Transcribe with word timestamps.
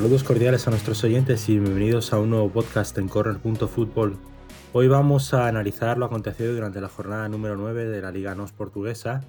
Saludos 0.00 0.24
cordiales 0.24 0.66
a 0.66 0.70
nuestros 0.70 1.04
oyentes 1.04 1.46
y 1.50 1.58
bienvenidos 1.58 2.14
a 2.14 2.18
un 2.18 2.30
nuevo 2.30 2.48
podcast 2.48 2.96
en 2.96 3.06
Corner.Football. 3.06 4.16
Hoy 4.72 4.88
vamos 4.88 5.34
a 5.34 5.46
analizar 5.46 5.98
lo 5.98 6.06
acontecido 6.06 6.54
durante 6.54 6.80
la 6.80 6.88
jornada 6.88 7.28
número 7.28 7.54
9 7.58 7.84
de 7.84 8.00
la 8.00 8.10
Liga 8.10 8.34
NOS 8.34 8.52
portuguesa 8.52 9.20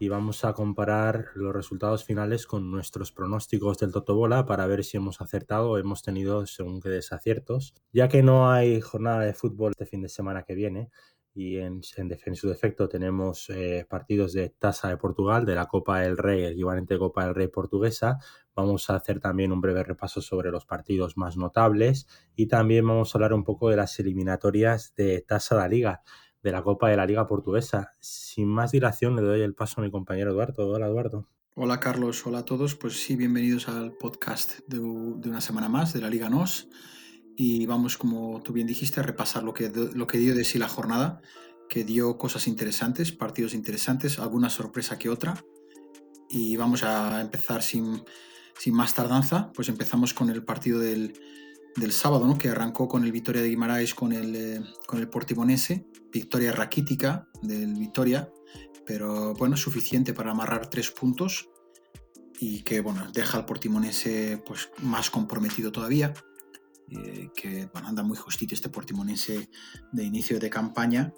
y 0.00 0.08
vamos 0.08 0.44
a 0.44 0.52
comparar 0.52 1.26
los 1.36 1.54
resultados 1.54 2.02
finales 2.02 2.48
con 2.48 2.72
nuestros 2.72 3.12
pronósticos 3.12 3.78
del 3.78 3.92
Totobola 3.92 4.46
para 4.46 4.66
ver 4.66 4.82
si 4.82 4.96
hemos 4.96 5.20
acertado 5.20 5.70
o 5.70 5.78
hemos 5.78 6.02
tenido 6.02 6.44
según 6.46 6.80
qué 6.80 6.88
desaciertos. 6.88 7.72
Ya 7.92 8.08
que 8.08 8.24
no 8.24 8.50
hay 8.50 8.80
jornada 8.80 9.20
de 9.20 9.32
fútbol 9.32 9.70
este 9.70 9.86
fin 9.86 10.02
de 10.02 10.08
semana 10.08 10.42
que 10.42 10.56
viene 10.56 10.90
y 11.34 11.58
en, 11.58 11.82
en, 11.96 12.36
su 12.36 12.48
defecto 12.48 12.88
tenemos 12.88 13.50
eh, 13.50 13.84
partidos 13.88 14.32
de 14.32 14.50
Tasa 14.50 14.88
de 14.88 14.96
Portugal, 14.96 15.44
de 15.44 15.56
la 15.56 15.66
Copa 15.66 16.00
del 16.00 16.16
Rey, 16.16 16.44
el 16.44 16.52
equivalente 16.52 16.96
Copa 16.96 17.24
del 17.24 17.34
Rey 17.34 17.48
portuguesa, 17.48 18.18
vamos 18.54 18.88
a 18.90 18.96
hacer 18.96 19.20
también 19.20 19.52
un 19.52 19.60
breve 19.60 19.82
repaso 19.82 20.20
sobre 20.20 20.50
los 20.50 20.66
partidos 20.66 21.16
más 21.16 21.36
notables 21.36 22.06
y 22.36 22.46
también 22.46 22.86
vamos 22.86 23.14
a 23.14 23.18
hablar 23.18 23.32
un 23.32 23.44
poco 23.44 23.70
de 23.70 23.76
las 23.76 23.98
eliminatorias 23.98 24.94
de 24.94 25.20
Tasa 25.20 25.54
de 25.56 25.60
la 25.60 25.68
Liga 25.68 26.02
de 26.44 26.52
la 26.52 26.62
Copa 26.62 26.90
de 26.90 26.96
la 26.96 27.06
Liga 27.06 27.26
Portuguesa. 27.26 27.96
Sin 28.00 28.48
más 28.48 28.70
dilación, 28.70 29.16
le 29.16 29.22
doy 29.22 29.40
el 29.40 29.54
paso 29.54 29.80
a 29.80 29.84
mi 29.84 29.90
compañero 29.90 30.30
Eduardo. 30.30 30.68
Hola, 30.68 30.86
Eduardo. 30.86 31.26
Hola, 31.54 31.80
Carlos. 31.80 32.24
Hola 32.26 32.40
a 32.40 32.44
todos. 32.44 32.74
Pues 32.74 33.02
sí, 33.02 33.16
bienvenidos 33.16 33.66
al 33.66 33.92
podcast 33.92 34.58
de, 34.68 34.78
una 34.78 35.40
semana 35.40 35.70
más 35.70 35.94
de 35.94 36.02
la 36.02 36.10
Liga 36.10 36.28
NOS. 36.28 36.68
Y 37.34 37.64
vamos, 37.64 37.96
como 37.96 38.42
tú 38.42 38.52
bien 38.52 38.66
dijiste, 38.66 39.00
a 39.00 39.02
repasar 39.02 39.42
lo 39.42 39.54
que, 39.54 39.72
lo 39.94 40.06
que 40.06 40.18
dio 40.18 40.34
de 40.34 40.44
sí 40.44 40.58
la 40.58 40.68
jornada, 40.68 41.22
que 41.70 41.82
dio 41.82 42.18
cosas 42.18 42.46
interesantes, 42.46 43.10
partidos 43.10 43.54
interesantes, 43.54 44.18
alguna 44.18 44.50
sorpresa 44.50 44.98
que 44.98 45.08
otra. 45.08 45.42
Y 46.28 46.58
vamos 46.58 46.84
a 46.84 47.22
empezar 47.22 47.62
sin, 47.62 48.04
sin 48.58 48.74
más 48.74 48.94
tardanza, 48.94 49.52
pues 49.52 49.68
empezamos 49.68 50.14
con 50.14 50.30
el 50.30 50.44
partido 50.44 50.78
del, 50.78 51.18
del 51.76 51.92
sábado, 51.92 52.26
¿no? 52.26 52.38
que 52.38 52.48
arrancó 52.48 52.88
con 52.88 53.04
el 53.04 53.12
Victoria 53.12 53.42
de 53.42 53.48
Guimaraes 53.48 53.94
con 53.94 54.12
el, 54.12 54.36
eh, 54.36 54.60
con 54.86 54.98
el 54.98 55.08
Portimonense, 55.08 55.86
victoria 56.12 56.52
raquítica 56.52 57.28
del 57.42 57.74
Victoria, 57.74 58.30
pero 58.86 59.34
bueno, 59.34 59.56
suficiente 59.56 60.14
para 60.14 60.30
amarrar 60.30 60.68
tres 60.68 60.90
puntos 60.90 61.48
y 62.38 62.62
que 62.62 62.80
bueno, 62.80 63.06
deja 63.12 63.38
al 63.38 63.46
Portimonense 63.46 64.42
pues, 64.46 64.70
más 64.82 65.10
comprometido 65.10 65.72
todavía, 65.72 66.14
eh, 66.90 67.30
que 67.34 67.68
bueno, 67.72 67.88
anda 67.88 68.02
muy 68.02 68.16
justito 68.16 68.54
este 68.54 68.68
Portimonense 68.68 69.48
de 69.92 70.04
inicio 70.04 70.38
de 70.38 70.50
campaña 70.50 71.12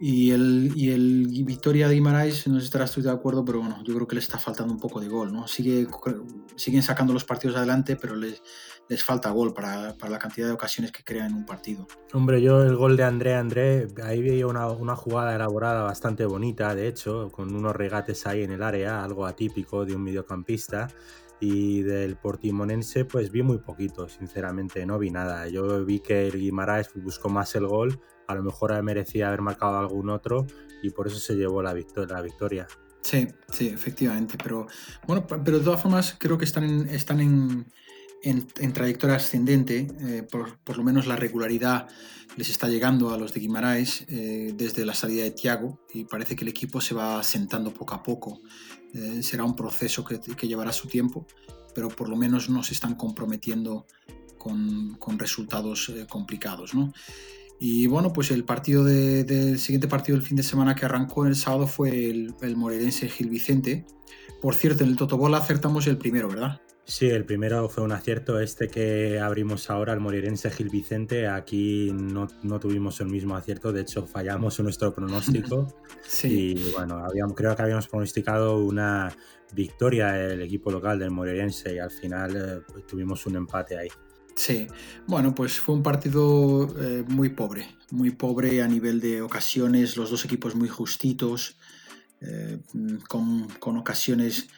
y 0.00 0.30
el, 0.30 0.72
y 0.76 0.90
el 0.90 1.26
Victoria 1.44 1.88
de 1.88 1.94
Guimaraes, 1.94 2.46
no 2.46 2.54
sé 2.54 2.60
si 2.60 2.66
estarás 2.66 2.92
tú 2.92 3.02
de 3.02 3.10
acuerdo, 3.10 3.44
pero 3.44 3.58
bueno, 3.58 3.82
yo 3.82 3.94
creo 3.94 4.06
que 4.06 4.14
le 4.14 4.20
está 4.20 4.38
faltando 4.38 4.72
un 4.72 4.78
poco 4.78 5.00
de 5.00 5.08
gol, 5.08 5.32
¿no? 5.32 5.48
Sigue, 5.48 5.88
siguen 6.54 6.82
sacando 6.82 7.12
los 7.12 7.24
partidos 7.24 7.56
adelante, 7.56 7.96
pero 7.96 8.14
les, 8.14 8.40
les 8.88 9.02
falta 9.02 9.30
gol 9.30 9.52
para, 9.52 9.94
para, 9.98 10.12
la 10.12 10.18
cantidad 10.18 10.46
de 10.46 10.52
ocasiones 10.52 10.92
que 10.92 11.02
crean 11.02 11.30
en 11.30 11.34
un 11.38 11.44
partido. 11.44 11.88
Hombre, 12.12 12.40
yo 12.40 12.62
el 12.62 12.76
gol 12.76 12.96
de 12.96 13.02
André 13.02 13.34
André, 13.34 13.88
ahí 14.04 14.22
veía 14.22 14.46
una, 14.46 14.68
una, 14.68 14.94
jugada 14.94 15.34
elaborada 15.34 15.82
bastante 15.82 16.24
bonita, 16.26 16.74
de 16.76 16.86
hecho, 16.86 17.30
con 17.32 17.54
unos 17.54 17.74
regates 17.74 18.24
ahí 18.26 18.44
en 18.44 18.52
el 18.52 18.62
área, 18.62 19.02
algo 19.02 19.26
atípico 19.26 19.84
de 19.84 19.96
un 19.96 20.04
mediocampista. 20.04 20.88
Y 21.40 21.82
del 21.82 22.16
Portimonense, 22.16 23.04
pues 23.04 23.30
vi 23.30 23.42
muy 23.42 23.58
poquito, 23.58 24.08
sinceramente, 24.08 24.84
no 24.84 24.98
vi 24.98 25.10
nada. 25.10 25.48
Yo 25.48 25.84
vi 25.84 26.00
que 26.00 26.26
el 26.26 26.38
Guimaraes 26.38 26.90
buscó 26.96 27.28
más 27.28 27.54
el 27.54 27.66
gol, 27.66 28.00
a 28.26 28.34
lo 28.34 28.42
mejor 28.42 28.80
merecía 28.82 29.28
haber 29.28 29.40
marcado 29.40 29.78
algún 29.78 30.10
otro 30.10 30.46
y 30.82 30.90
por 30.90 31.06
eso 31.06 31.18
se 31.18 31.34
llevó 31.34 31.62
la, 31.62 31.72
victoria. 31.72 32.66
Sí, 33.02 33.28
sí, 33.50 33.68
efectivamente, 33.68 34.36
pero 34.42 34.66
bueno, 35.06 35.26
pero 35.26 35.58
de 35.58 35.64
todas 35.64 35.80
formas 35.80 36.16
creo 36.18 36.36
que 36.36 36.44
están 36.44 36.64
en, 36.64 36.88
están 36.88 37.20
en, 37.20 38.72
trayectoria 38.72 39.16
ascendente, 39.16 39.86
eh, 40.00 40.26
por, 40.30 40.76
lo 40.76 40.84
menos 40.84 41.06
la 41.06 41.16
regularidad 41.16 41.88
les 42.36 42.50
está 42.50 42.68
llegando 42.68 43.12
a 43.12 43.18
los 43.18 43.32
de 43.32 43.40
Guimaraes 43.40 44.04
eh, 44.08 44.52
desde 44.54 44.84
la 44.84 44.94
salida 44.94 45.24
de 45.24 45.30
Tiago 45.30 45.80
y 45.92 46.04
parece 46.04 46.36
que 46.36 46.44
el 46.44 46.50
equipo 46.50 46.80
se 46.80 46.94
va 46.94 47.18
asentando 47.18 47.72
poco 47.72 47.94
a 47.94 48.02
poco. 48.02 48.42
Eh, 48.94 49.22
será 49.22 49.44
un 49.44 49.54
proceso 49.54 50.04
que, 50.04 50.46
llevará 50.46 50.72
su 50.72 50.88
tiempo, 50.88 51.26
pero 51.74 51.88
por 51.88 52.08
lo 52.08 52.16
menos 52.16 52.48
no 52.48 52.62
se 52.62 52.74
están 52.74 52.94
comprometiendo 52.94 53.86
con, 54.36 54.98
resultados 55.18 55.92
complicados. 56.08 56.74
¿no? 56.74 56.92
Y 57.60 57.86
bueno, 57.86 58.12
pues 58.12 58.30
el 58.30 58.44
partido 58.44 58.84
del 58.84 59.58
siguiente 59.58 59.88
partido 59.88 60.16
del 60.16 60.26
fin 60.26 60.36
de 60.36 60.42
semana 60.42 60.74
que 60.74 60.84
arrancó 60.84 61.26
el 61.26 61.34
sábado 61.34 61.66
fue 61.66 62.08
el, 62.08 62.34
el 62.40 62.92
Gil 62.92 63.30
Vicente. 63.30 63.84
Por 64.40 64.54
cierto, 64.54 64.84
en 64.84 64.90
el 64.90 64.96
Totobola 64.96 65.38
acertamos 65.38 65.86
el 65.88 65.98
primero, 65.98 66.28
¿verdad? 66.28 66.60
Sí, 66.88 67.06
el 67.06 67.26
primero 67.26 67.68
fue 67.68 67.84
un 67.84 67.92
acierto. 67.92 68.40
Este 68.40 68.68
que 68.68 69.20
abrimos 69.20 69.68
ahora, 69.68 69.92
el 69.92 70.00
morerense 70.00 70.50
Gil 70.50 70.70
Vicente, 70.70 71.28
aquí 71.28 71.90
no, 71.92 72.28
no 72.42 72.58
tuvimos 72.58 72.98
el 73.02 73.08
mismo 73.08 73.36
acierto. 73.36 73.72
De 73.72 73.82
hecho, 73.82 74.06
fallamos 74.06 74.58
en 74.58 74.64
nuestro 74.64 74.94
pronóstico. 74.94 75.68
sí. 76.08 76.54
Y 76.56 76.72
bueno, 76.72 77.04
habíamos, 77.04 77.36
creo 77.36 77.54
que 77.54 77.60
habíamos 77.60 77.88
pronosticado 77.88 78.56
una 78.64 79.14
victoria 79.52 80.12
del 80.12 80.40
equipo 80.40 80.70
local 80.70 80.98
del 80.98 81.10
morerense 81.10 81.74
y 81.74 81.78
al 81.78 81.90
final 81.90 82.64
eh, 82.66 82.82
tuvimos 82.88 83.26
un 83.26 83.36
empate 83.36 83.78
ahí. 83.78 83.88
Sí, 84.34 84.66
bueno, 85.06 85.34
pues 85.34 85.60
fue 85.60 85.74
un 85.74 85.82
partido 85.82 86.74
eh, 86.80 87.04
muy 87.06 87.28
pobre, 87.28 87.66
muy 87.90 88.12
pobre 88.12 88.62
a 88.62 88.66
nivel 88.66 88.98
de 89.00 89.20
ocasiones, 89.20 89.98
los 89.98 90.10
dos 90.10 90.24
equipos 90.24 90.54
muy 90.54 90.68
justitos, 90.68 91.58
eh, 92.22 92.60
con, 93.08 93.48
ocasiones 93.60 94.48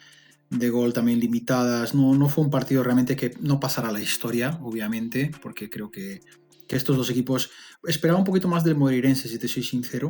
de 0.51 0.69
gol 0.69 0.93
también 0.93 1.19
limitadas. 1.19 1.95
No, 1.95 2.13
no 2.13 2.29
fue 2.29 2.43
un 2.43 2.51
partido 2.51 2.83
realmente 2.83 3.15
que 3.15 3.33
no 3.39 3.59
pasara 3.59 3.91
la 3.91 4.01
historia, 4.01 4.59
obviamente, 4.61 5.31
porque 5.41 5.69
creo 5.69 5.89
que, 5.89 6.21
estos 6.67 6.95
dos 6.95 7.09
equipos... 7.09 7.49
Esperaba 7.83 8.17
un 8.17 8.23
poquito 8.23 8.47
más 8.47 8.63
del 8.63 8.75
Moreirense, 8.75 9.27
si 9.27 9.37
te 9.37 9.49
soy 9.49 9.61
sincero. 9.61 10.09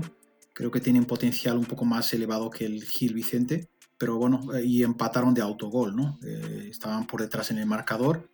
Creo 0.53 0.69
que 0.69 0.79
tienen 0.79 1.05
potencial 1.05 1.57
un 1.57 1.65
poco 1.65 1.85
más 1.85 2.13
elevado 2.13 2.51
que 2.51 2.65
el 2.65 2.83
Gil 2.83 3.15
Vicente, 3.15 3.69
pero 3.97 4.17
bueno, 4.17 4.41
y 4.63 4.83
empataron 4.83 5.33
de 5.33 5.41
autogol, 5.41 5.95
¿no? 5.95 6.19
Eh, 6.23 6.67
estaban 6.69 7.07
por 7.07 7.21
detrás 7.21 7.49
en 7.49 7.57
el 7.57 7.65
marcador 7.65 8.29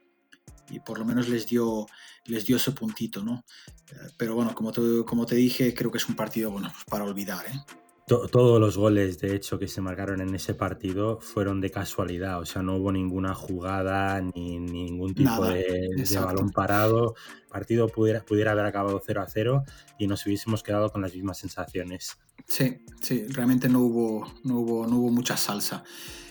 y 0.69 0.81
por 0.81 0.99
lo 0.99 1.05
menos 1.05 1.29
les 1.29 1.47
dio, 1.47 1.87
les 2.25 2.45
dio 2.45 2.57
ese 2.57 2.71
puntito, 2.71 3.23
¿no? 3.23 3.45
Eh, 3.91 4.09
pero 4.17 4.35
bueno, 4.35 4.53
como 4.53 4.73
te, 4.73 4.81
como 5.05 5.25
te 5.25 5.35
dije, 5.35 5.73
creo 5.73 5.89
que 5.89 5.99
es 5.99 6.09
un 6.09 6.15
partido 6.15 6.51
bueno, 6.51 6.69
pues 6.69 6.83
para 6.83 7.05
olvidar, 7.05 7.45
¿eh? 7.45 7.61
Todos 8.07 8.61
los 8.61 8.77
goles, 8.77 9.19
de 9.19 9.35
hecho, 9.35 9.59
que 9.59 9.67
se 9.67 9.81
marcaron 9.81 10.21
en 10.21 10.33
ese 10.33 10.53
partido 10.53 11.19
fueron 11.19 11.59
de 11.59 11.71
casualidad, 11.71 12.39
o 12.39 12.45
sea, 12.45 12.61
no 12.61 12.77
hubo 12.77 12.89
ninguna 12.89 13.35
jugada 13.35 14.21
ni 14.21 14.59
ningún 14.59 15.13
tipo 15.13 15.45
de, 15.45 15.89
balón 16.15 16.51
parado. 16.51 17.15
El 17.43 17.49
partido 17.49 17.89
pudiera, 17.89 18.21
pudiera 18.21 18.51
haber 18.53 18.65
acabado 18.65 19.01
0 19.05 19.21
a 19.21 19.27
0 19.27 19.63
y 19.99 20.07
nos 20.07 20.25
hubiésemos 20.25 20.63
quedado 20.63 20.89
con 20.89 21.01
las 21.01 21.13
mismas 21.13 21.37
sensaciones. 21.39 22.17
Sí, 22.47 22.77
sí, 23.01 23.25
realmente 23.27 23.67
no 23.67 23.81
hubo, 23.81 24.25
no 24.45 24.59
hubo, 24.59 24.87
no 24.87 24.99
hubo 24.99 25.09
mucha 25.09 25.35
salsa. 25.35 25.83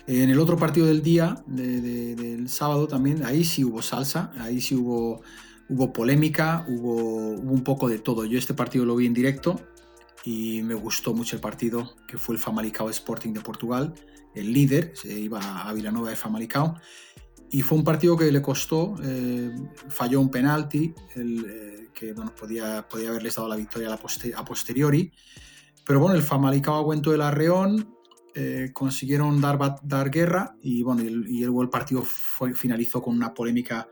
En 0.07 0.31
el 0.31 0.39
otro 0.39 0.57
partido 0.57 0.87
del 0.87 1.03
día, 1.03 1.45
del 1.47 2.49
sábado 2.49 2.89
también, 2.89 3.23
ahí 3.23 3.45
sí 3.45 3.65
hubo 3.65 3.83
salsa, 3.83 4.33
ahí 4.39 4.63
sí 4.63 4.75
hubo, 4.75 5.21
hubo 5.69 5.93
polémica, 5.93 6.65
hubo, 6.69 7.33
un 7.33 7.63
poco 7.63 7.87
de 7.91 7.99
todo. 7.99 8.25
Yo 8.25 8.39
este 8.39 8.55
partido 8.55 8.87
lo 8.87 8.97
vi 8.97 9.05
en 9.05 9.13
directo 9.13 9.61
y 10.27 10.61
me 10.65 10.75
gustó 10.75 11.15
mucho 11.15 11.37
el 11.37 11.41
partido, 11.41 11.95
que 12.09 12.19
fue 12.19 12.35
el 12.35 12.41
Famalicao 12.41 12.91
Sporting 12.91 13.33
de 13.33 13.41
Portugal, 13.41 13.95
el 14.35 14.53
líder, 14.53 14.93
se 14.95 15.17
iba 15.19 15.63
a 15.63 15.73
Vilanova 15.73 16.11
de 16.11 16.17
Famalicao, 16.17 16.75
y 17.49 17.63
fue 17.63 17.79
un 17.79 17.85
partido 17.85 18.17
que 18.17 18.33
le 18.33 18.43
costó, 18.43 18.97
eh, 19.05 19.55
falló 19.89 20.21
un 20.21 20.29
penalti, 20.29 20.93
eh, 21.15 21.91
que 21.95 22.13
bueno, 22.13 22.35
podía, 22.35 22.87
podía 22.89 23.11
haberles 23.11 23.37
dado 23.37 23.49
la 23.49 23.55
victoria 23.55 23.95
a, 23.95 24.45
posteriori, 24.45 25.13
pero 25.87 26.01
bueno, 26.01 26.17
el 26.17 26.23
Famalicao 26.23 26.75
aguantó 26.75 27.15
el 27.15 27.23
arreón, 27.23 27.95
eh, 28.35 28.71
consiguieron 28.73 29.41
dar, 29.41 29.79
dar 29.85 30.11
guerra 30.11 30.57
y 30.61 30.83
bueno, 30.83 31.05
y 31.05 31.45
el, 31.45 31.55
el 31.57 31.69
partido 31.71 32.03
finalizó 32.03 33.01
con 33.01 33.15
una 33.15 33.33
polémica 33.33 33.89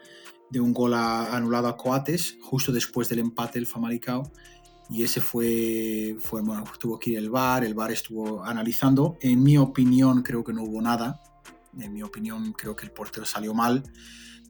de 0.51 0.61
un 0.61 0.75
gol 0.75 0.95
anulado 0.95 1.69
a 1.69 1.77
Coates 1.77 2.39
justo 2.43 2.73
después 2.73 3.09
del 3.09 3.21
empate 3.21 3.61
del 3.61 3.67
Famalicao 3.67 4.33
y 4.91 5.03
ese 5.03 5.21
fue, 5.21 6.17
fue 6.21 6.43
bueno, 6.43 6.65
tuvo 6.79 6.99
que 6.99 7.11
ir 7.11 7.19
el 7.19 7.31
VAR, 7.31 7.65
el 7.65 7.75
VAR 7.75 7.93
estuvo 7.93 8.45
analizando. 8.45 9.17
En 9.21 9.43
mi 9.43 9.57
opinión 9.57 10.23
creo 10.23 10.45
que 10.45 10.53
no 10.53 10.63
hubo 10.63 10.83
nada, 10.83 11.21
en 11.79 11.93
mi 11.93 12.03
opinión 12.03 12.53
creo 12.53 12.77
que 12.77 12.87
el 12.87 12.93
portero 12.93 13.25
salió 13.25 13.55
mal. 13.55 13.83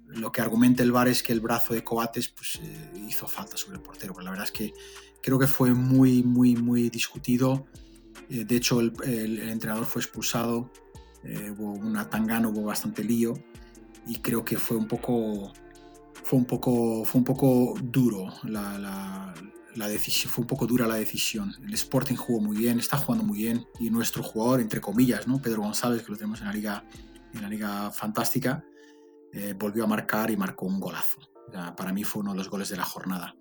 Lo 0.09 0.31
que 0.31 0.41
argumenta 0.41 0.83
el 0.83 0.93
VAR 0.93 1.09
es 1.09 1.23
que 1.23 1.33
el 1.33 1.41
brazo 1.41 1.75
de 1.75 1.83
Coates 1.83 2.29
pues, 2.29 2.61
eh, 2.63 2.93
hizo 3.09 3.27
falta 3.27 3.57
sobre 3.57 3.77
el 3.77 3.83
portero, 3.83 4.13
pero 4.13 4.25
la 4.25 4.31
verdad 4.31 4.47
es 4.47 4.53
que 4.53 4.75
creo 5.23 5.39
que 5.39 5.47
fue 5.47 5.73
muy, 5.73 6.23
muy, 6.23 6.55
muy 6.57 6.91
discutido. 6.91 7.67
Eh, 8.29 8.45
de 8.45 8.57
hecho, 8.57 8.81
el, 8.81 9.39
entrenador 9.49 9.87
fue 9.87 10.03
expulsado, 10.03 10.71
eh, 11.23 11.53
hubo 11.57 11.73
una 11.73 12.09
tangana, 12.11 12.49
hubo 12.49 12.65
bastante 12.65 13.03
lío. 13.03 13.35
Y 14.07 14.19
creo 14.19 14.45
que 14.45 14.59
fue 14.59 14.77
un 14.77 14.87
poco, 14.87 15.53
fue 16.13 16.39
un 16.39 16.45
poco, 16.45 17.05
fue 17.07 17.21
un 17.21 17.25
poco 17.25 17.75
duro 17.83 18.29
la, 18.45 19.33
decisión, 19.89 20.33
fue 20.33 20.43
un 20.43 20.47
poco 20.47 20.67
dura 20.67 20.87
la 20.87 20.95
decisión. 20.95 21.55
El 21.63 21.75
Sporting 21.75 22.17
jugó 22.17 22.41
muy 22.41 22.57
bien, 22.57 22.79
está 22.79 22.97
jugando 22.97 23.25
muy 23.25 23.39
bien 23.39 23.67
y 23.81 23.91
nuestro 23.91 24.23
jugador, 24.23 24.61
entre 24.61 24.81
comillas, 24.81 25.27
¿no? 25.27 25.41
Pedro 25.41 25.63
González, 25.63 26.03
que 26.03 26.13
lo 26.13 26.17
tenemos 26.17 26.41
en 26.41 26.47
la 26.47 26.53
liga, 26.53 26.85
en 27.33 27.43
la 27.43 27.49
liga 27.49 27.91
fantástica, 27.91 28.65
eh, 29.33 29.55
volvió 29.59 29.85
a 29.85 29.87
marcar 29.87 30.31
y 30.31 30.37
marcó 30.37 30.67
un 30.67 30.81
golazo. 30.81 31.19
para 31.77 31.93
mí 31.93 32.05
fue 32.05 32.23
uno 32.23 32.33
de 32.33 32.39
los 32.39 32.49
goles 32.49 32.69
de 32.69 32.77
la 32.77 32.85
jornada. 32.85 33.37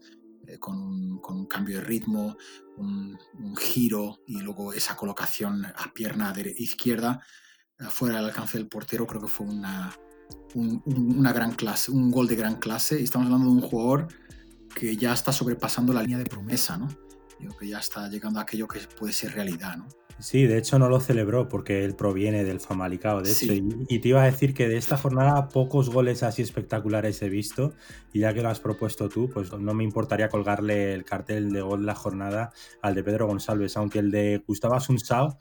con, 0.60 1.20
un, 1.22 1.46
cambio 1.48 1.78
de 1.78 1.84
ritmo, 1.84 2.36
un, 2.78 3.18
giro 3.58 4.20
y 4.28 4.42
luego 4.42 4.74
esa 4.74 4.96
colocación 4.96 5.66
a 5.66 5.94
pierna 5.94 6.34
izquierda 6.58 7.22
fuera 7.90 8.18
del 8.18 8.26
alcance 8.26 8.58
del 8.58 8.68
portero, 8.68 9.08
creo 9.08 9.22
que 9.22 9.28
fue 9.28 9.48
una, 9.48 9.92
una 10.56 11.34
gran 11.34 11.54
clase, 11.54 11.92
un 11.92 12.12
gol 12.12 12.28
de 12.28 12.36
gran 12.36 12.56
clase. 12.56 13.02
Estamos 13.02 13.28
hablando 13.28 13.48
de 13.48 13.54
un 13.54 13.62
jugador 13.62 14.08
que 14.76 14.96
ya 14.98 15.14
está 15.14 15.32
sobrepasando 15.32 15.94
la 15.94 16.02
línea 16.02 16.18
de 16.18 16.26
promesa, 16.26 16.78
¿no? 16.78 16.90
que 17.60 17.68
ya 17.68 17.80
está 17.80 18.08
llegando 18.08 18.40
a 18.40 18.44
aquello 18.44 18.68
que 18.68 18.80
puede 18.98 19.12
ser 19.12 19.34
realidad, 19.34 19.76
¿no? 19.78 19.88
Sí, 20.20 20.46
de 20.46 20.58
hecho 20.58 20.80
no 20.80 20.90
lo 20.90 21.00
celebró 21.00 21.50
porque 21.50 21.84
él 21.84 21.96
proviene 21.96 22.44
del 22.44 22.60
Famalicao, 22.60 23.22
de 23.22 23.32
hecho. 23.32 23.54
Y, 23.54 24.00
te 24.00 24.08
iba 24.08 24.22
a 24.22 24.26
decir 24.26 24.54
que 24.54 24.70
de 24.70 24.78
esta 24.78 24.96
jornada 24.96 25.50
pocos 25.50 25.90
goles 25.90 26.24
así 26.24 26.42
espectaculares 26.42 27.22
he 27.24 27.30
visto. 27.30 27.74
Y 28.14 28.20
ya 28.20 28.34
que 28.34 28.42
lo 28.42 28.50
has 28.50 28.60
propuesto 28.60 29.10
tú, 29.10 29.30
pues 29.30 29.52
no 29.52 29.74
me 29.74 29.84
importaría 29.84 30.30
colgarle 30.30 30.94
el 30.94 31.04
cartel 31.04 31.52
de 31.52 31.62
gol 31.62 31.82
de 31.82 31.88
la 31.88 31.96
jornada 31.96 32.54
al 32.82 32.96
de 32.96 33.04
Pedro 33.04 33.28
González, 33.28 33.76
aunque 33.76 34.00
el 34.00 34.12
de 34.12 34.44
Gustavo 34.46 34.76
Asunsao 34.76 35.38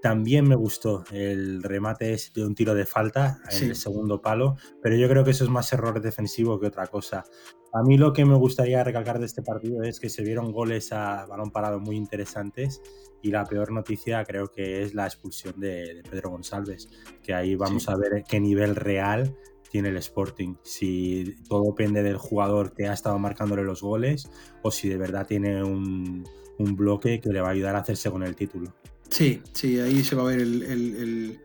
también 0.00 0.46
me 0.46 0.54
gustó 0.54 1.04
el 1.10 1.62
remate 1.62 2.16
de 2.34 2.44
un 2.44 2.54
tiro 2.54 2.74
de 2.74 2.86
falta 2.86 3.40
en 3.50 3.70
el 3.70 3.76
segundo 3.76 4.20
palo, 4.22 4.56
pero 4.82 4.96
yo 4.96 5.08
creo 5.08 5.24
que 5.24 5.32
eso 5.32 5.44
es 5.44 5.50
más 5.50 5.72
error 5.72 6.00
defensivo 6.00 6.60
que 6.60 6.66
otra 6.66 6.86
cosa. 6.86 7.24
A 7.72 7.82
mí 7.82 7.98
lo 7.98 8.12
que 8.12 8.24
me 8.24 8.36
gustaría 8.36 8.82
recalcar 8.82 9.18
de 9.18 9.26
este 9.26 9.42
partido 9.42 9.82
es 9.82 10.00
que 10.00 10.08
se 10.08 10.22
vieron 10.22 10.52
goles 10.52 10.92
a 10.92 11.26
balón 11.26 11.50
parado 11.50 11.80
muy 11.80 11.96
interesantes 11.96 12.80
y 13.22 13.30
la 13.30 13.44
peor 13.44 13.72
noticia 13.72 14.24
creo 14.24 14.50
que 14.50 14.82
es 14.82 14.94
la 14.94 15.04
expulsión 15.04 15.58
de, 15.60 16.02
Pedro 16.08 16.30
González, 16.30 16.88
que 17.22 17.34
ahí 17.34 17.56
vamos 17.56 17.88
a 17.88 17.96
ver 17.96 18.24
qué 18.26 18.40
nivel 18.40 18.76
real 18.76 19.36
tiene 19.70 19.90
el 19.90 19.98
Sporting, 19.98 20.54
si 20.62 21.36
todo 21.46 21.64
depende 21.64 22.02
del 22.02 22.16
jugador 22.16 22.72
que 22.72 22.86
ha 22.86 22.94
estado 22.94 23.18
marcándole 23.18 23.64
los 23.64 23.82
goles 23.82 24.30
o 24.62 24.70
si 24.70 24.88
de 24.88 24.96
verdad 24.96 25.26
tiene 25.26 25.62
un, 25.62 26.24
un 26.58 26.76
bloque 26.76 27.20
que 27.20 27.30
le 27.30 27.42
va 27.42 27.48
a 27.48 27.52
ayudar 27.52 27.76
a 27.76 27.80
hacerse 27.80 28.10
con 28.10 28.22
el 28.22 28.34
título. 28.34 28.72
Sí, 29.10 29.42
sí, 29.52 29.80
ahí 29.80 30.04
se 30.04 30.14
va 30.14 30.22
a 30.22 30.26
ver 30.26 30.40
el, 30.40 31.40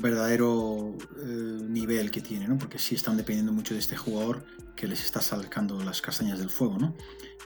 verdadero 0.00 0.96
eh, 1.18 1.58
nivel 1.68 2.10
que 2.10 2.20
tiene, 2.20 2.46
¿no? 2.46 2.56
Porque 2.58 2.78
sí 2.78 2.94
están 2.94 3.16
dependiendo 3.16 3.52
mucho 3.52 3.74
de 3.74 3.80
este 3.80 3.96
jugador 3.96 4.44
que 4.76 4.86
les 4.86 5.04
está 5.04 5.20
sacando 5.20 5.82
las 5.82 6.00
castañas 6.00 6.38
del 6.38 6.50
fuego, 6.50 6.78
¿no? 6.78 6.96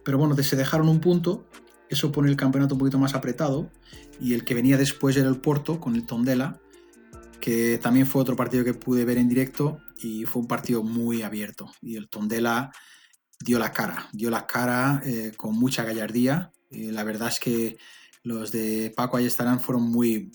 Pero 0.05 0.19
bueno, 0.19 0.37
se 0.43 0.57
dejaron 0.57 0.89
un 0.89 1.01
punto, 1.01 1.49
eso 1.89 2.13
pone 2.13 2.29
el 2.29 2.37
campeonato 2.37 2.75
un 2.75 2.79
poquito 2.79 2.99
más 2.99 3.15
apretado, 3.15 3.71
y 4.21 4.35
el 4.35 4.45
que 4.45 4.55
venía 4.55 4.77
después 4.77 5.17
era 5.17 5.29
el 5.29 5.41
Porto 5.41 5.81
con 5.81 5.95
el 5.95 6.07
Tondela, 6.07 6.61
que 7.41 7.79
también 7.79 8.07
fue 8.07 8.23
otro 8.23 8.37
partido 8.37 8.65
que 8.65 8.75
pude 8.75 9.05
ver 9.05 9.19
en 9.19 9.29
directo 9.29 9.79
y 9.99 10.25
fue 10.25 10.43
un 10.43 10.49
partido 10.49 10.83
muy 10.83 11.23
abierto. 11.23 11.71
Y 11.81 11.97
el 11.97 12.09
Tondela 12.09 12.73
dio 13.41 13.59
la 13.59 13.73
cara, 13.73 14.09
dio 14.13 14.31
la 14.31 14.47
cara 14.47 15.03
eh, 15.05 15.33
con 15.37 15.55
mucha 15.55 15.85
gallardía. 15.85 16.53
Y 16.71 16.91
la 16.91 17.05
verdad 17.05 17.29
es 17.29 17.39
que 17.39 17.79
los 18.27 18.51
de 18.51 18.93
Paco 18.97 19.17
ahí 19.17 19.27
estarán 19.27 19.61
fueron 19.61 19.85
muy 19.85 20.31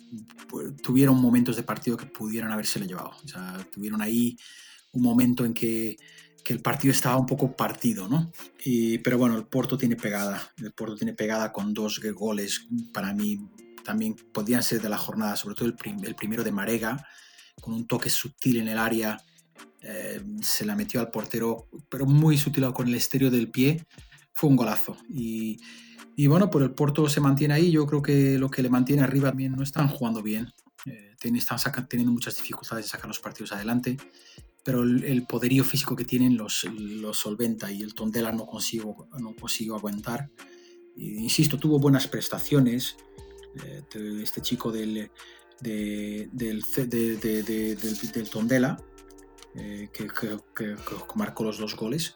tuvieron 0.81 1.21
momentos 1.21 1.55
de 1.55 1.63
partido 1.63 1.97
que 1.97 2.05
pudieran 2.05 2.51
habérselo 2.51 2.85
llevado. 2.85 3.11
O 3.11 3.63
tuvieron 3.71 4.01
ahí 4.01 4.37
un 4.93 5.03
momento 5.03 5.45
en 5.45 5.53
que, 5.53 5.97
el 6.47 6.61
partido 6.61 6.91
estaba 6.91 7.15
un 7.15 7.25
poco 7.25 7.55
partido 7.55 8.09
no 8.09 8.29
pero 9.01 9.17
bueno 9.17 9.37
el 9.37 9.45
Porto 9.45 9.77
tiene 9.77 9.95
pegada 9.95 10.51
el 10.57 10.73
Porto 10.73 10.97
tiene 10.97 11.13
pegada 11.13 11.53
con 11.53 11.73
dos 11.73 12.01
goles 12.13 12.67
para 12.91 13.13
mí 13.13 13.39
también 13.85 14.15
podían 14.33 14.61
ser 14.61 14.81
de 14.81 14.89
la 14.89 14.97
jornada 14.97 15.37
sobre 15.37 15.55
todo 15.55 15.69
el, 15.69 15.75
el 16.03 16.15
primero 16.15 16.43
de 16.43 16.51
Marega 16.51 17.07
con 17.61 17.73
un 17.73 17.87
toque 17.87 18.09
sutil 18.09 18.57
en 18.57 18.67
el 18.67 18.79
área 18.79 19.23
eh, 19.83 20.21
se 20.41 20.63
la 20.63 20.75
metió 20.75 20.99
al 20.99 21.09
portero 21.09 21.67
pero 21.89 22.05
muy 22.05 22.37
sutil 22.37 22.71
con 22.73 22.87
el 22.87 22.95
estéreo 22.95 23.31
del 23.31 23.49
pie. 23.49 23.85
Fue 24.33 24.49
un 24.49 24.55
golazo 24.55 24.95
y 25.09 25.59
y 26.15 26.27
bueno, 26.27 26.49
por 26.49 26.63
el 26.63 26.71
Porto 26.71 27.07
se 27.09 27.21
mantiene 27.21 27.53
ahí. 27.53 27.71
Yo 27.71 27.85
creo 27.85 28.01
que 28.01 28.37
lo 28.37 28.49
que 28.49 28.61
le 28.61 28.69
mantiene 28.69 29.03
arriba 29.03 29.29
también 29.29 29.53
no 29.53 29.63
están 29.63 29.87
jugando 29.87 30.21
bien. 30.21 30.51
Eh, 30.85 31.15
están 31.21 31.59
teniendo 31.87 32.11
muchas 32.11 32.35
dificultades 32.35 32.85
de 32.85 32.89
sacar 32.89 33.07
los 33.07 33.19
partidos 33.19 33.51
adelante. 33.51 33.97
Pero 34.63 34.83
el, 34.83 35.25
poderío 35.27 35.63
físico 35.63 35.95
que 35.95 36.05
tienen 36.05 36.37
los, 36.37 36.65
los 36.65 37.17
solventa 37.17 37.71
y 37.71 37.81
el 37.81 37.95
Tondela 37.95 38.31
no 38.31 38.45
consigo, 38.45 39.07
no 39.19 39.35
consigo 39.35 39.75
aguantar. 39.75 40.29
insisto, 40.95 41.57
tuvo 41.57 41.79
buenas 41.79 42.07
prestaciones. 42.07 42.97
Eh, 43.63 43.81
este 44.21 44.41
chico 44.41 44.71
del, 44.71 45.09
del, 45.59 46.29
del, 46.31 48.29
Tondela, 48.29 48.77
eh, 49.55 49.89
que 49.91 50.07
marcó 51.15 51.43
los 51.43 51.57
dos 51.57 51.75
goles 51.75 52.15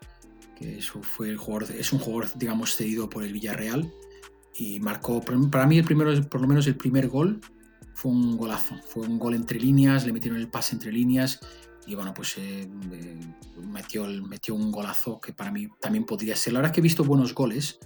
que 0.56 0.80
fue 0.82 1.30
el 1.30 1.38
jugador, 1.38 1.72
es 1.72 1.92
un 1.94 2.00
jugador, 2.00 2.30
digamos, 2.36 2.76
cedido 2.76 3.10
por 3.10 3.24
el 3.24 3.34
Villarreal 3.34 3.92
y 4.58 4.80
marcó, 4.80 5.22
para 5.22 5.68
mí 5.68 5.78
el 5.78 5.84
primero, 5.86 6.12
por 6.30 6.42
lo 6.42 6.48
menos 6.48 6.66
el 6.68 6.76
primer 6.76 7.10
gol 7.10 7.42
fue 7.94 8.12
un 8.12 8.38
golazo, 8.38 8.76
fue 8.88 9.06
un 9.06 9.20
gol 9.20 9.36
entre 9.36 9.60
líneas, 9.60 10.06
le 10.06 10.14
metieron 10.14 10.40
el 10.40 10.50
pase 10.50 10.76
entre 10.76 10.92
líneas 10.92 11.40
y 11.86 11.96
bueno, 11.96 12.14
pues 12.14 12.38
eh, 12.38 12.68
eh, 12.92 13.20
metió, 13.68 14.06
metió 14.06 14.56
un 14.56 14.72
golazo 14.72 15.20
que 15.20 15.34
para 15.34 15.52
mí 15.52 15.68
también 15.80 16.06
podría 16.06 16.36
ser. 16.36 16.54
La 16.54 16.60
verdad 16.60 16.72
es 16.72 16.76
que 16.76 16.82
he 16.82 16.84
visto 16.84 17.04
buenos 17.04 17.34
goles, 17.34 17.80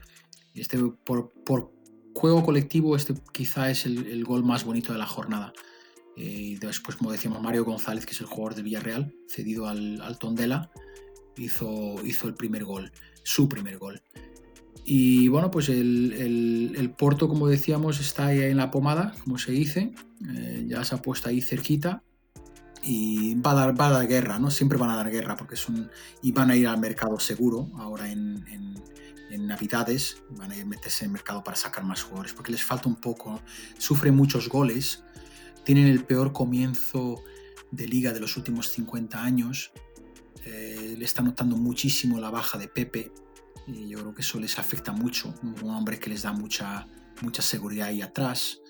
este, 0.53 0.77
por, 1.03 1.31
por 1.43 1.73
juego 2.15 2.43
colectivo 2.43 2.95
este 2.95 3.13
quizá 3.33 3.69
es 3.69 3.85
el, 3.85 4.23
gol 4.23 4.43
más 4.43 4.63
bonito 4.63 4.93
de 4.93 4.99
la 4.99 5.05
jornada. 5.05 5.53
Eh, 6.15 6.23
y 6.23 6.55
después, 6.55 6.97
como 6.97 7.11
decíamos, 7.11 7.41
Mario 7.41 7.65
González, 7.65 8.05
que 8.05 8.13
es 8.13 8.21
el 8.21 8.27
jugador 8.27 8.55
del 8.55 8.63
Villarreal, 8.63 9.13
cedido 9.27 9.67
al, 9.67 10.01
al 10.01 10.17
Tondela, 10.17 10.71
hizo, 11.39 11.95
hizo 12.03 12.27
el 12.27 12.35
primer 12.35 12.65
gol, 12.65 12.91
su 13.23 13.47
primer 13.49 13.77
gol. 13.77 14.01
Y 14.85 15.27
bueno, 15.27 15.51
pues 15.51 15.69
el, 15.69 16.73
el, 16.75 16.91
Porto, 16.91 17.27
como 17.27 17.47
decíamos, 17.47 17.99
está 17.99 18.27
ahí 18.27 18.41
en 18.41 18.57
la 18.57 18.71
pomada, 18.71 19.13
como 19.23 19.37
se 19.37 19.51
dice, 19.51 19.93
eh, 20.27 20.65
ya 20.67 20.83
se 20.83 20.95
ha 20.95 21.01
puesto 21.01 21.29
ahí 21.29 21.41
cerquita 21.41 22.01
y 22.81 23.35
va 23.35 23.51
a, 23.51 23.55
dar, 23.55 23.79
va 23.79 23.87
a 23.87 23.91
dar 23.91 24.07
guerra, 24.07 24.39
¿no? 24.39 24.49
Siempre 24.49 24.77
van 24.77 24.89
a 24.89 24.95
dar 24.95 25.11
guerra 25.11 25.35
porque 25.35 25.55
son 25.55 25.91
y 26.23 26.31
van 26.31 26.49
a 26.49 26.55
ir 26.55 26.67
al 26.67 26.79
mercado 26.79 27.19
seguro 27.19 27.69
ahora 27.77 28.09
en, 28.09 28.43
en, 28.47 28.81
en 29.29 29.47
Navidades, 29.47 30.23
van 30.31 30.51
a 30.51 30.55
ir 30.55 30.63
a 30.63 30.65
meterse 30.65 31.05
en 31.05 31.09
el 31.09 31.13
mercado 31.13 31.43
para 31.43 31.55
sacar 31.55 31.83
más 31.83 32.01
jugadores 32.01 32.33
porque 32.33 32.51
les 32.51 32.63
falta 32.63 32.89
un 32.89 32.95
poco, 32.95 33.41
sufren 33.77 34.15
muchos 34.15 34.49
goles, 34.49 35.03
tienen 35.65 35.87
el 35.87 36.03
peor 36.03 36.33
comienzo 36.33 37.21
de 37.71 37.87
liga 37.87 38.11
de 38.11 38.19
los 38.19 38.37
últimos 38.37 38.69
50 38.69 39.23
años 39.23 39.71
eh, 40.49 40.95
le 40.97 41.05
está 41.05 41.21
notando 41.21 41.55
muchísimo 41.55 42.19
la 42.19 42.29
baja 42.29 42.57
de 42.57 42.67
Pepe 42.67 43.11
y 43.67 43.89
yo 43.89 43.99
creo 43.99 44.13
que 44.13 44.21
eso 44.21 44.39
les 44.39 44.57
afecta 44.57 44.91
mucho. 44.91 45.33
Un 45.43 45.69
hombre 45.69 45.99
que 45.99 46.09
les 46.09 46.23
da 46.23 46.31
mucha, 46.33 46.87
mucha 47.21 47.41
seguridad 47.41 47.89
ahí 47.89 48.01
atrás. 48.01 48.61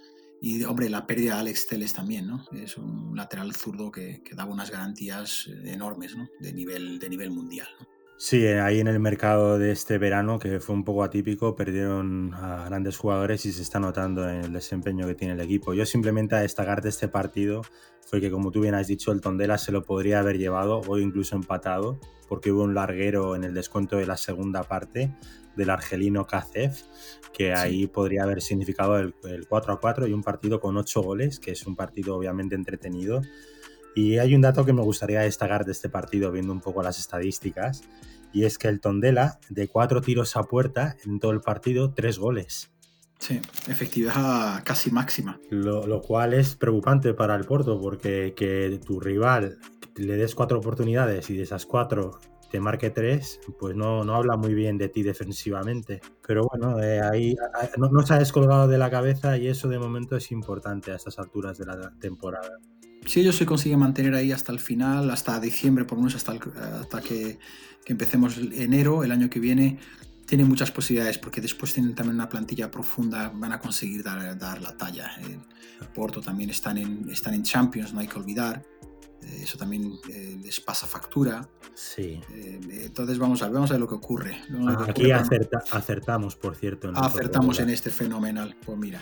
Y, 0.41 0.63
hombre, 0.63 0.89
la 0.89 1.05
pérdida 1.05 1.35
de 1.35 1.41
Alex 1.41 1.67
Teles 1.67 1.93
también, 1.93 2.27
¿no? 2.27 2.45
Es 2.53 2.77
un 2.77 3.15
lateral 3.15 3.53
zurdo 3.53 3.91
que, 3.91 4.21
que 4.23 4.35
daba 4.35 4.51
unas 4.51 4.71
garantías 4.71 5.49
enormes, 5.65 6.15
¿no? 6.15 6.29
De 6.39 6.53
nivel, 6.53 6.97
de 6.99 7.09
nivel 7.09 7.31
mundial, 7.31 7.67
Sí, 8.21 8.45
ahí 8.47 8.81
en 8.81 8.87
el 8.87 8.99
mercado 8.99 9.57
de 9.57 9.71
este 9.71 9.97
verano, 9.97 10.39
que 10.39 10.59
fue 10.59 10.75
un 10.75 10.83
poco 10.83 11.03
atípico, 11.05 11.55
perdieron 11.55 12.33
a 12.33 12.65
grandes 12.65 12.97
jugadores 12.97 13.45
y 13.45 13.53
se 13.53 13.61
está 13.61 13.79
notando 13.79 14.27
en 14.27 14.43
el 14.43 14.51
desempeño 14.51 15.07
que 15.07 15.15
tiene 15.15 15.35
el 15.35 15.39
equipo. 15.39 15.73
Yo 15.73 15.85
simplemente 15.85 16.35
a 16.35 16.41
destacar 16.41 16.81
de 16.81 16.89
este 16.89 17.07
partido 17.07 17.61
fue 18.05 18.19
que, 18.19 18.29
como 18.29 18.51
tú 18.51 18.59
bien 18.59 18.75
has 18.75 18.87
dicho, 18.87 19.13
el 19.13 19.21
Tondela 19.21 19.57
se 19.57 19.71
lo 19.71 19.85
podría 19.85 20.19
haber 20.19 20.37
llevado 20.37 20.81
o 20.85 20.97
incluso 20.99 21.37
empatado, 21.37 21.97
porque 22.27 22.51
hubo 22.51 22.63
un 22.63 22.75
larguero 22.75 23.37
en 23.37 23.45
el 23.45 23.53
descuento 23.53 23.95
de 23.95 24.05
la 24.05 24.17
segunda 24.17 24.63
parte 24.63 25.15
del 25.55 25.69
argelino 25.69 26.27
Kacef, 26.27 26.81
que 27.31 27.53
ahí 27.53 27.87
podría 27.87 28.23
haber 28.23 28.41
significado 28.41 28.99
el, 28.99 29.15
el 29.23 29.47
4 29.47 29.71
a 29.71 29.79
4 29.79 30.07
y 30.07 30.11
un 30.11 30.23
partido 30.23 30.59
con 30.59 30.75
8 30.75 31.01
goles, 31.01 31.39
que 31.39 31.51
es 31.51 31.65
un 31.65 31.77
partido 31.77 32.17
obviamente 32.17 32.55
entretenido 32.55 33.21
y 33.95 34.17
hay 34.17 34.35
un 34.35 34.41
dato 34.41 34.65
que 34.65 34.73
me 34.73 34.81
gustaría 34.81 35.21
destacar 35.21 35.65
de 35.65 35.71
este 35.71 35.89
partido, 35.89 36.31
viendo 36.31 36.53
un 36.53 36.61
poco 36.61 36.83
las 36.83 36.99
estadísticas, 36.99 37.83
y 38.31 38.45
es 38.45 38.57
que 38.57 38.67
el 38.67 38.79
Tondela, 38.79 39.39
de 39.49 39.67
cuatro 39.67 40.01
tiros 40.01 40.35
a 40.35 40.43
puerta 40.43 40.95
en 41.05 41.19
todo 41.19 41.31
el 41.31 41.41
partido, 41.41 41.93
tres 41.93 42.19
goles. 42.19 42.71
Sí, 43.17 43.41
efectividad 43.67 44.63
casi 44.63 44.91
máxima. 44.91 45.39
Lo, 45.49 46.01
cual 46.01 46.33
es 46.33 46.55
preocupante 46.55 47.13
para 47.13 47.35
el 47.35 47.43
Porto, 47.43 47.79
porque 47.79 48.33
que 48.35 48.79
tu 48.85 48.99
rival 48.99 49.57
le 49.95 50.15
des 50.15 50.35
cuatro 50.35 50.59
oportunidades 50.59 51.29
y 51.29 51.35
de 51.35 51.43
esas 51.43 51.65
cuatro 51.65 52.19
te 52.49 52.59
marque 52.59 52.89
tres, 52.89 53.41
pues 53.59 53.75
no, 53.75 54.03
no 54.05 54.15
habla 54.15 54.37
muy 54.37 54.53
bien 54.53 54.77
de 54.77 54.89
ti 54.89 55.03
defensivamente. 55.03 55.99
Pero 56.25 56.47
bueno, 56.49 56.81
eh, 56.81 57.01
ahí 57.01 57.35
no, 57.77 57.89
no 57.89 58.05
se 58.05 58.13
ha 58.13 58.19
descolgado 58.19 58.67
de 58.67 58.77
la 58.77 58.89
cabeza 58.89 59.37
y 59.37 59.47
eso 59.47 59.67
de 59.67 59.79
momento 59.79 60.15
es 60.15 60.31
importante 60.31 60.91
a 60.91 60.95
estas 60.95 61.19
alturas 61.19 61.57
de 61.57 61.65
la 61.65 61.91
temporada 61.99 62.57
si 63.05 63.21
ellos 63.21 63.35
se 63.35 63.45
consiguen 63.45 63.79
mantener 63.79 64.13
ahí 64.13 64.31
hasta 64.31 64.51
el 64.51 64.59
final, 64.59 65.09
hasta 65.09 65.39
diciembre, 65.39 65.85
por 65.85 65.97
lo 65.97 66.03
menos 66.03 66.15
hasta, 66.15 66.33
hasta 66.79 67.01
que, 67.01 67.39
empecemos 67.85 68.37
enero, 68.37 69.03
el 69.03 69.11
año 69.11 69.31
que 69.31 69.39
viene, 69.39 69.79
tienen 70.27 70.47
muchas 70.47 70.69
posibilidades 70.69 71.17
porque 71.17 71.41
después 71.41 71.73
tienen 71.73 71.95
también 71.95 72.15
una 72.15 72.29
plantilla 72.29 72.69
profunda, 72.69 73.31
van 73.33 73.51
a 73.51 73.59
conseguir 73.59 74.03
dar, 74.03 74.37
dar 74.37 74.61
la 74.61 74.77
talla. 74.77 75.09
Porto 75.95 76.21
también 76.21 76.51
están 76.51 76.77
en, 76.77 77.09
están 77.09 77.33
en 77.33 77.41
Champions, 77.41 77.93
no 77.93 77.99
hay 77.99 78.07
que 78.07 78.19
olvidar. 78.19 78.63
Eh, 79.23 79.41
eso 79.43 79.57
también 79.57 79.99
eh, 80.09 80.37
les 80.41 80.59
pasa 80.59 80.87
factura. 80.87 81.47
Sí. 81.73 82.19
Eh, 82.31 82.59
entonces 82.85 83.17
vamos 83.17 83.41
a, 83.41 83.45
ver, 83.45 83.53
vamos 83.55 83.71
a 83.71 83.73
ver 83.73 83.81
lo 83.81 83.87
que 83.87 83.95
ocurre. 83.95 84.37
Aquí 84.87 85.11
acertamos, 85.11 86.35
por 86.35 86.55
cierto. 86.55 86.91
acertamos 86.95 87.59
en 87.59 87.69
este 87.69 87.89
fenomenal, 87.89 88.55
pues 88.65 88.77
mira. 88.77 89.01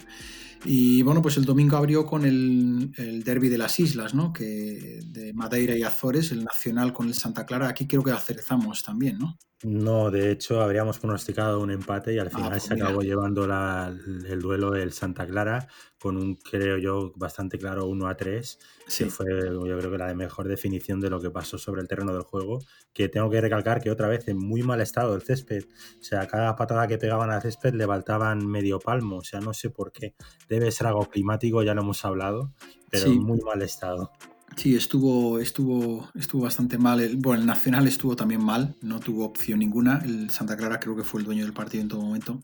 Y 0.65 1.03
bueno, 1.03 1.21
pues 1.21 1.37
el 1.37 1.45
domingo 1.45 1.77
abrió 1.77 2.05
con 2.05 2.25
el, 2.25 2.91
el 2.97 3.23
derby 3.23 3.47
de 3.47 3.59
las 3.59 3.79
islas, 3.79 4.15
¿no? 4.15 4.33
Que 4.33 4.99
de 5.05 5.31
Madeira 5.33 5.75
y 5.75 5.83
Azores, 5.83 6.31
el 6.31 6.43
nacional 6.43 6.93
con 6.93 7.07
el 7.07 7.13
Santa 7.13 7.45
Clara. 7.45 7.69
Aquí 7.69 7.87
creo 7.87 8.03
que 8.03 8.11
acertamos 8.11 8.83
también, 8.83 9.19
¿no? 9.19 9.37
No, 9.63 10.11
de 10.11 10.31
hecho 10.31 10.61
habríamos 10.61 10.99
pronosticado 10.99 11.59
un 11.59 11.71
empate 11.71 12.13
y 12.13 12.19
al 12.19 12.27
ah, 12.27 12.29
final 12.29 12.49
pues 12.51 12.63
se 12.63 12.75
acabó 12.75 13.01
llevando 13.01 13.45
el 13.45 14.39
duelo 14.39 14.75
el 14.75 14.93
Santa 14.93 15.25
Clara 15.25 15.67
con 15.99 16.15
un, 16.15 16.35
creo 16.35 16.77
yo, 16.77 17.11
bastante 17.15 17.57
claro 17.57 17.87
1 17.87 18.07
a 18.07 18.15
3, 18.15 18.59
sí. 18.87 19.05
que 19.05 19.09
fue 19.09 19.25
yo 19.27 19.77
creo 19.79 19.89
que 19.89 19.97
la 19.97 20.13
mejor 20.13 20.47
definición 20.47 20.99
de 20.99 21.09
lo 21.09 21.19
que 21.19 21.31
pasó 21.31 21.57
sobre 21.57 21.81
el 21.81 21.87
terreno 21.87 22.13
del 22.13 22.21
juego, 22.21 22.59
que 22.93 23.09
tengo 23.09 23.31
que 23.31 23.41
recalcar 23.41 23.81
que 23.81 23.89
otra 23.89 24.07
vez 24.07 24.27
en 24.27 24.37
muy 24.37 24.61
mal 24.61 24.79
estado 24.79 25.15
el 25.15 25.23
césped, 25.23 25.63
o 25.99 26.03
sea, 26.03 26.27
cada 26.27 26.55
patada 26.55 26.87
que 26.87 26.99
pegaban 26.99 27.31
al 27.31 27.41
césped 27.41 27.73
le 27.73 27.87
faltaban 27.87 28.45
medio 28.45 28.77
palmo, 28.79 29.17
o 29.17 29.23
sea, 29.23 29.39
no 29.39 29.55
sé 29.55 29.71
por 29.71 29.91
qué, 29.91 30.13
debe 30.47 30.71
ser 30.71 30.85
algo 30.85 31.09
climático, 31.09 31.63
ya 31.63 31.73
lo 31.73 31.81
hemos 31.81 32.05
hablado, 32.05 32.53
pero 32.91 33.07
en 33.07 33.23
muy 33.23 33.39
mal 33.39 33.63
estado. 33.63 34.11
Sí, 34.57 34.75
estuvo, 34.75 35.37
estuvo, 35.37 36.09
estuvo 36.15 36.41
bastante 36.41 36.79
mal. 36.79 36.99
El, 36.99 37.17
bueno, 37.17 37.41
el 37.41 37.47
Nacional 37.47 37.87
estuvo 37.87 38.15
también 38.15 38.43
mal, 38.43 38.75
no 38.81 38.99
tuvo 38.99 39.23
opción 39.23 39.59
ninguna. 39.59 40.01
El 40.03 40.31
Santa 40.31 40.57
Clara 40.57 40.79
creo 40.79 40.95
que 40.95 41.03
fue 41.03 41.19
el 41.19 41.27
dueño 41.27 41.43
del 41.43 41.53
partido 41.53 41.83
en 41.83 41.87
todo 41.87 42.01
momento 42.01 42.41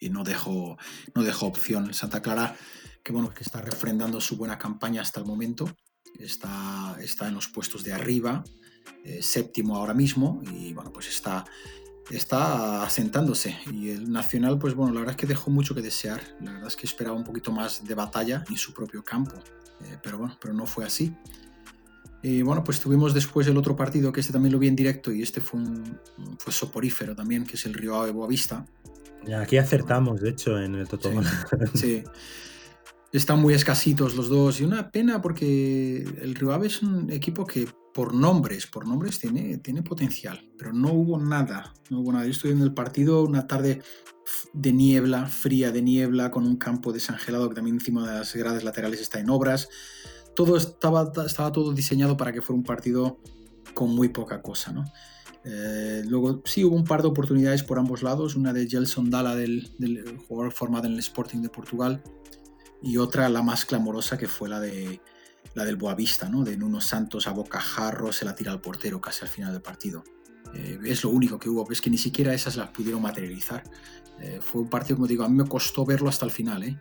y 0.00 0.10
no 0.10 0.24
dejó, 0.24 0.76
no 1.14 1.22
dejó 1.22 1.46
opción. 1.46 1.94
Santa 1.94 2.20
Clara, 2.20 2.56
que 3.04 3.12
bueno, 3.12 3.30
que 3.30 3.44
está 3.44 3.62
refrendando 3.62 4.20
su 4.20 4.36
buena 4.36 4.58
campaña 4.58 5.02
hasta 5.02 5.20
el 5.20 5.26
momento, 5.26 5.72
está, 6.18 6.96
está 7.00 7.28
en 7.28 7.34
los 7.34 7.46
puestos 7.46 7.84
de 7.84 7.92
arriba, 7.92 8.42
eh, 9.04 9.22
séptimo 9.22 9.76
ahora 9.76 9.94
mismo 9.94 10.42
y 10.52 10.72
bueno, 10.72 10.92
pues 10.92 11.08
está, 11.08 11.44
está 12.10 12.82
asentándose. 12.82 13.56
Y 13.72 13.90
el 13.90 14.10
Nacional, 14.10 14.58
pues 14.58 14.74
bueno, 14.74 14.92
la 14.92 14.98
verdad 14.98 15.14
es 15.14 15.20
que 15.20 15.28
dejó 15.28 15.48
mucho 15.52 15.76
que 15.76 15.80
desear. 15.80 16.20
La 16.40 16.54
verdad 16.54 16.66
es 16.66 16.74
que 16.74 16.86
esperaba 16.86 17.16
un 17.16 17.24
poquito 17.24 17.52
más 17.52 17.84
de 17.84 17.94
batalla 17.94 18.42
en 18.50 18.56
su 18.56 18.74
propio 18.74 19.04
campo, 19.04 19.36
eh, 19.84 19.96
pero 20.02 20.18
bueno, 20.18 20.36
pero 20.40 20.54
no 20.54 20.66
fue 20.66 20.84
así. 20.84 21.14
Y 22.22 22.42
bueno, 22.42 22.62
pues 22.62 22.78
tuvimos 22.78 23.14
después 23.14 23.46
el 23.48 23.56
otro 23.56 23.74
partido, 23.74 24.12
que 24.12 24.20
este 24.20 24.32
también 24.32 24.52
lo 24.52 24.58
vi 24.58 24.68
en 24.68 24.76
directo 24.76 25.10
y 25.10 25.22
este 25.22 25.40
fue, 25.40 25.60
un, 25.60 25.98
fue 26.38 26.52
soporífero 26.52 27.16
también, 27.16 27.44
que 27.44 27.56
es 27.56 27.66
el 27.66 27.74
Río 27.74 27.96
Ave 27.96 28.12
Boavista. 28.12 28.64
Aquí 29.40 29.56
acertamos, 29.56 30.20
de 30.20 30.30
hecho, 30.30 30.58
en 30.58 30.76
el 30.76 30.88
Totón. 30.88 31.24
Sí, 31.74 32.02
Están 33.12 33.40
muy 33.40 33.54
escasitos 33.54 34.14
los 34.14 34.28
dos 34.28 34.60
y 34.60 34.64
una 34.64 34.90
pena 34.90 35.20
porque 35.20 36.02
el 36.22 36.34
Río 36.34 36.52
Ave 36.52 36.68
es 36.68 36.82
un 36.82 37.10
equipo 37.10 37.44
que 37.44 37.66
por 37.92 38.14
nombres, 38.14 38.66
por 38.66 38.86
nombres 38.86 39.18
tiene, 39.18 39.58
tiene 39.58 39.82
potencial, 39.82 40.48
pero 40.56 40.72
no 40.72 40.92
hubo 40.92 41.18
nada, 41.18 41.74
no 41.90 42.00
hubo 42.00 42.12
nada. 42.12 42.24
Yo 42.24 42.30
estuve 42.30 42.52
en 42.52 42.62
el 42.62 42.72
partido 42.72 43.22
una 43.22 43.46
tarde 43.46 43.82
de 44.52 44.72
niebla, 44.72 45.26
fría 45.26 45.72
de 45.72 45.82
niebla, 45.82 46.30
con 46.30 46.46
un 46.46 46.56
campo 46.56 46.92
desangelado 46.92 47.48
que 47.48 47.54
también 47.54 47.76
encima 47.76 48.06
de 48.08 48.18
las 48.18 48.34
gradas 48.34 48.64
laterales 48.64 49.00
está 49.00 49.18
en 49.20 49.28
obras 49.28 49.68
todo 50.34 50.56
estaba, 50.56 51.12
todo 51.52 51.72
diseñado 51.72 52.16
para 52.16 52.32
que 52.32 52.42
fuera 52.42 52.58
un 52.58 52.64
partido 52.64 53.18
con 53.74 53.94
muy 53.94 54.08
poca 54.08 54.42
cosa, 54.42 54.72
¿no? 54.72 54.84
Eh, 55.44 56.04
luego 56.06 56.42
sí 56.44 56.64
hubo 56.64 56.76
un 56.76 56.84
par 56.84 57.02
de 57.02 57.08
oportunidades 57.08 57.64
por 57.64 57.78
ambos 57.78 58.02
lados, 58.02 58.36
una 58.36 58.52
de 58.52 58.68
Gelson 58.68 59.10
Dalla, 59.10 59.34
del, 59.34 59.72
jugador 60.28 60.52
formado 60.52 60.86
en 60.86 60.92
el 60.92 61.00
Sporting 61.00 61.40
de 61.40 61.48
Portugal, 61.48 62.02
y 62.80 62.96
otra 62.96 63.28
la 63.28 63.42
más 63.42 63.64
clamorosa 63.64 64.16
que 64.16 64.28
fue 64.28 64.48
la 64.48 64.60
de 64.60 65.00
la 65.54 65.64
del 65.64 65.76
Boavista, 65.76 66.28
¿no? 66.28 66.44
de 66.44 66.56
Nuno 66.56 66.80
Santos 66.80 67.26
a 67.26 67.32
bocajarro, 67.32 68.12
se 68.12 68.24
la 68.24 68.34
tira 68.34 68.52
al 68.52 68.60
portero 68.60 69.00
casi 69.00 69.24
al 69.24 69.28
final 69.28 69.52
del 69.52 69.60
partido. 69.60 70.02
Eh, 70.54 70.78
es 70.84 71.04
lo 71.04 71.10
único 71.10 71.38
que 71.38 71.48
hubo, 71.48 71.70
es 71.70 71.80
que 71.80 71.90
ni 71.90 71.98
siquiera 71.98 72.32
esas 72.32 72.56
las 72.56 72.70
pudieron 72.70 73.02
materializar. 73.02 73.62
Eh, 74.20 74.38
fue 74.40 74.62
un 74.62 74.70
partido, 74.70 74.96
como 74.96 75.06
digo, 75.06 75.24
a 75.24 75.28
mí 75.28 75.36
me 75.36 75.46
costó 75.46 75.84
verlo 75.84 76.08
hasta 76.08 76.24
el 76.24 76.30
final, 76.30 76.80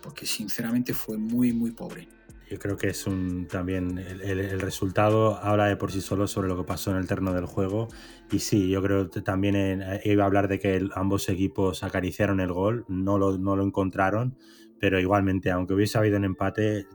porque 0.00 0.24
sinceramente 0.24 0.94
fue 0.94 1.18
muy, 1.18 1.52
muy 1.52 1.72
pobre 1.72 2.08
yo 2.50 2.58
creo 2.58 2.76
que 2.76 2.88
es 2.88 3.06
un 3.06 3.46
también 3.48 3.98
el, 3.98 4.60
resultado 4.60 5.36
habla 5.36 5.66
de 5.66 5.76
por 5.76 5.90
sí 5.90 6.00
solo 6.00 6.26
sobre 6.26 6.48
lo 6.48 6.56
que 6.56 6.64
pasó 6.64 6.90
en 6.90 6.98
el 6.98 7.06
terreno 7.06 7.32
del 7.32 7.46
juego. 7.46 7.88
Y 8.30 8.38
sí 8.38 8.68
yo 8.68 8.82
creo 8.82 9.10
que 9.10 9.20
también 9.20 9.84
iba 10.04 10.24
a 10.24 10.26
hablar 10.26 10.48
de 10.48 10.58
que 10.58 10.88
ambos 10.94 11.28
equipos 11.28 11.82
acariciaron 11.82 12.40
el 12.40 12.52
gol 12.52 12.84
no 12.88 13.18
lo, 13.18 13.38
no 13.38 13.56
lo 13.56 13.64
encontraron 13.64 14.36
pero 14.78 15.00
igualmente 15.00 15.50
aunque 15.50 15.74
hubiese 15.74 15.98
habido 15.98 16.16
un 16.16 16.24
empate 16.24 16.86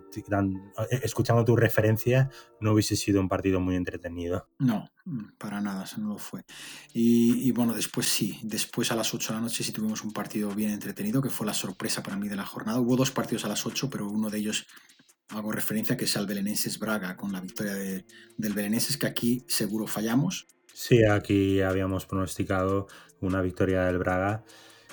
escuchando 1.01 1.46
tu 1.46 1.55
referencia 1.55 2.29
no 2.60 2.74
hubiese 2.74 2.96
sido 2.96 3.20
un 3.20 3.29
partido 3.29 3.60
muy 3.60 3.75
entretenido. 3.75 4.48
No 4.60 4.89
para 5.38 5.62
nada 5.62 5.86
eso 5.86 6.00
no 6.00 6.10
lo 6.10 6.17
fue. 6.17 6.46
Y, 6.93 7.48
y 7.48 7.51
bueno 7.51 7.74
después 7.74 8.08
sí 8.08 8.39
después 8.43 8.91
a 8.91 8.96
las 8.96 9.13
8 9.13 9.34
de 9.34 9.39
la 9.39 9.41
noche 9.41 9.63
sí 9.63 9.72
tuvimos 9.72 10.03
un 10.03 10.13
partido 10.13 10.53
bien 10.53 10.72
entretenido 10.72 11.22
que 11.22 11.29
fue 11.29 11.48
la 11.48 11.53
sorpresa 11.53 12.03
para 12.03 12.17
mí 12.17 12.27
de 12.27 12.36
la 12.36 12.46
jornada. 12.46 12.79
Hubo 12.79 12.96
dos 12.96 13.12
partidos 13.12 13.46
a 13.46 13.50
las 13.50 13.65
8 13.65 13.89
pero 13.89 14.08
uno 14.08 14.29
de 14.29 14.38
ellos 14.38 14.67
hago 15.34 15.52
referencia 15.52 15.98
que 15.98 16.06
es 16.06 16.18
al 16.18 16.28
Belenenses 16.28 16.80
Braga 16.80 17.16
con 17.18 17.32
la 17.32 17.42
victoria 17.42 17.74
del 17.74 18.54
Belenenses, 18.54 18.98
que 18.98 19.08
aquí 19.08 19.44
seguro 19.48 19.88
fallamos. 19.88 20.48
Sí, 20.74 21.04
aquí 21.04 21.62
habíamos 21.62 22.06
pronosticado 22.06 22.88
una 23.20 23.42
victoria 23.42 23.86
del 23.86 23.98
Braga. 23.98 24.44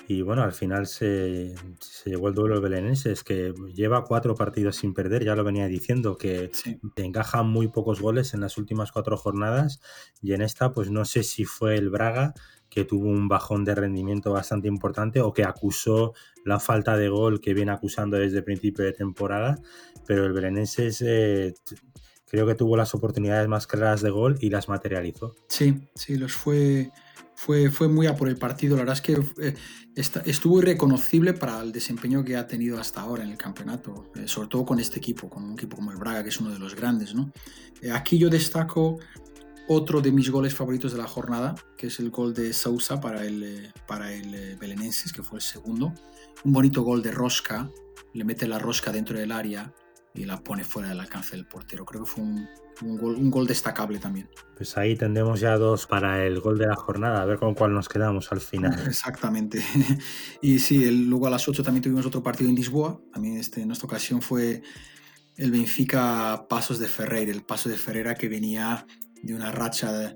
Y 0.07 0.23
bueno, 0.23 0.43
al 0.43 0.53
final 0.53 0.87
se, 0.87 1.55
se 1.81 2.11
llevó 2.11 2.29
el 2.29 2.35
duelo 2.35 2.55
del 2.55 2.71
Belenenses, 2.71 3.23
que 3.23 3.53
lleva 3.75 4.05
cuatro 4.05 4.35
partidos 4.35 4.77
sin 4.77 4.95
perder, 4.95 5.23
ya 5.23 5.35
lo 5.35 5.45
venía 5.45 5.67
diciendo, 5.67 6.17
que 6.17 6.51
encaja 6.97 7.43
muy 7.43 7.69
pocos 7.69 8.01
goles 8.01 8.33
en 8.33 8.41
las 8.41 8.57
últimas 8.57 8.91
cuatro 8.91 9.19
jornadas. 9.19 9.81
Y 10.23 10.33
en 10.33 10.41
esta, 10.41 10.73
pues 10.73 10.91
no 10.91 11.05
sé 11.05 11.23
si 11.25 11.45
fue 11.45 11.77
el 11.77 11.91
Braga 11.91 12.33
que 12.71 12.85
tuvo 12.85 13.09
un 13.09 13.29
bajón 13.29 13.65
de 13.65 13.75
rendimiento 13.75 14.33
bastante 14.33 14.69
importante 14.69 15.21
o 15.21 15.33
que 15.33 15.45
acusó 15.45 16.15
la 16.49 16.59
falta 16.59 16.97
de 16.97 17.09
gol 17.09 17.41
que 17.41 17.55
viene 17.55 17.71
acusando 17.71 18.17
desde 18.17 18.43
principio 18.43 18.85
de 18.85 18.93
temporada, 18.93 19.59
pero 20.07 20.25
el 20.25 20.33
Belenenses 20.33 21.03
eh, 21.07 21.55
creo 22.27 22.47
que 22.47 22.55
tuvo 22.55 22.77
las 22.77 22.95
oportunidades 22.95 23.47
más 23.49 23.67
claras 23.67 24.01
de 24.01 24.11
gol 24.11 24.39
y 24.41 24.49
las 24.49 24.69
materializó. 24.69 25.35
Sí, 25.49 25.89
sí, 25.95 26.17
los 26.17 26.33
fue, 26.33 26.91
fue, 27.35 27.71
fue 27.71 27.89
muy 27.89 28.07
a 28.07 28.17
por 28.17 28.29
el 28.29 28.37
partido. 28.37 28.77
La 28.77 28.83
verdad 28.83 28.97
es 28.97 29.03
que 29.03 29.21
eh, 29.43 29.55
estuvo 29.95 30.61
irreconocible 30.61 31.35
para 31.35 31.61
el 31.61 31.71
desempeño 31.71 32.25
que 32.25 32.37
ha 32.37 32.47
tenido 32.47 32.81
hasta 32.81 33.03
ahora 33.03 33.23
en 33.23 33.31
el 33.31 33.37
campeonato, 33.37 34.11
eh, 34.17 34.27
sobre 34.27 34.49
todo 34.49 34.65
con 34.65 34.81
este 34.81 34.99
equipo, 34.99 35.29
con 35.29 35.45
un 35.45 35.53
equipo 35.53 35.77
como 35.77 35.93
el 35.93 35.99
Braga, 35.99 36.23
que 36.23 36.31
es 36.31 36.41
uno 36.41 36.51
de 36.51 36.59
los 36.59 36.75
grandes. 36.75 37.15
¿no? 37.15 37.31
aquí 37.93 38.19
yo 38.19 38.31
destaco 38.31 38.99
otro 39.69 40.01
de 40.01 40.11
mis 40.11 40.31
goles 40.31 40.55
favoritos 40.55 40.93
de 40.93 40.99
la 40.99 41.07
jornada, 41.07 41.55
que 41.77 41.89
es 41.89 42.01
el 42.01 42.09
gol 42.09 42.33
de 42.33 42.55
Sousa 42.55 43.03
para 43.03 43.27
el, 43.27 43.71
para 43.87 44.11
el 44.11 44.57
Belenenses, 44.57 45.13
que 45.13 45.23
fue 45.23 45.41
el 45.41 45.43
segundo 45.43 45.93
un 46.45 46.53
bonito 46.53 46.83
gol 46.83 47.03
de 47.03 47.11
rosca, 47.11 47.71
le 48.13 48.25
mete 48.25 48.47
la 48.47 48.59
rosca 48.59 48.93
dentro 48.93 49.19
del 49.19 49.33
área 49.33 49.73
y 50.15 50.25
la 50.25 50.43
pone 50.43 50.65
fuera 50.65 50.89
del 50.89 51.01
alcance 51.01 51.37
del 51.37 51.47
portero. 51.47 51.85
Creo 51.85 52.05
que 52.05 52.11
fue 52.11 52.25
un, 52.25 53.31
gol, 53.31 53.47
destacable 53.47 53.99
también. 53.99 54.29
Pues 54.57 54.77
ahí 54.77 54.97
tendremos 54.97 55.41
ya 55.41 55.57
dos 55.57 55.87
para 55.87 56.25
el 56.25 56.41
gol 56.41 56.59
de 56.59 56.67
la 56.67 56.77
jornada, 56.77 57.23
a 57.23 57.25
ver 57.25 57.39
con 57.39 57.55
cuál 57.55 57.75
nos 57.75 57.89
quedamos 57.89 58.31
al 58.33 58.41
final. 58.41 58.79
Exactamente. 58.87 59.63
Y 60.43 60.59
sí, 60.59 60.91
luego 60.91 61.27
a 61.27 61.31
las 61.31 61.49
8 61.49 61.63
también 61.63 61.83
tuvimos 61.83 62.07
otro 62.07 62.23
partido 62.23 62.51
en 62.51 62.57
Lisboa. 62.57 63.01
También 63.13 63.39
este, 63.39 63.63
en 63.63 63.71
esta 63.71 63.87
ocasión 63.87 64.23
fue 64.23 64.63
el 65.37 65.51
Benfica 65.51 66.47
Pasos 66.49 66.79
de 66.79 66.89
Ferreira, 66.89 67.33
el 67.33 67.43
paso 67.43 67.69
de 67.69 67.77
Ferreira 67.77 68.15
que 68.15 68.29
venía 68.29 68.87
de 69.23 69.35
una 69.35 69.51
racha 69.51 69.93
de, 69.93 70.15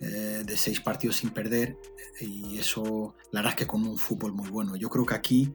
eh, 0.00 0.42
de 0.44 0.56
seis 0.58 0.80
partidos 0.80 1.16
sin 1.16 1.30
perder 1.30 1.78
y 2.20 2.58
eso 2.58 3.14
la 3.32 3.40
verdad 3.40 3.54
es 3.54 3.56
que 3.56 3.66
con 3.66 3.82
un 3.86 3.96
fútbol 3.96 4.32
muy 4.32 4.50
bueno. 4.50 4.76
Yo 4.76 4.90
creo 4.90 5.06
que 5.06 5.14
aquí 5.14 5.54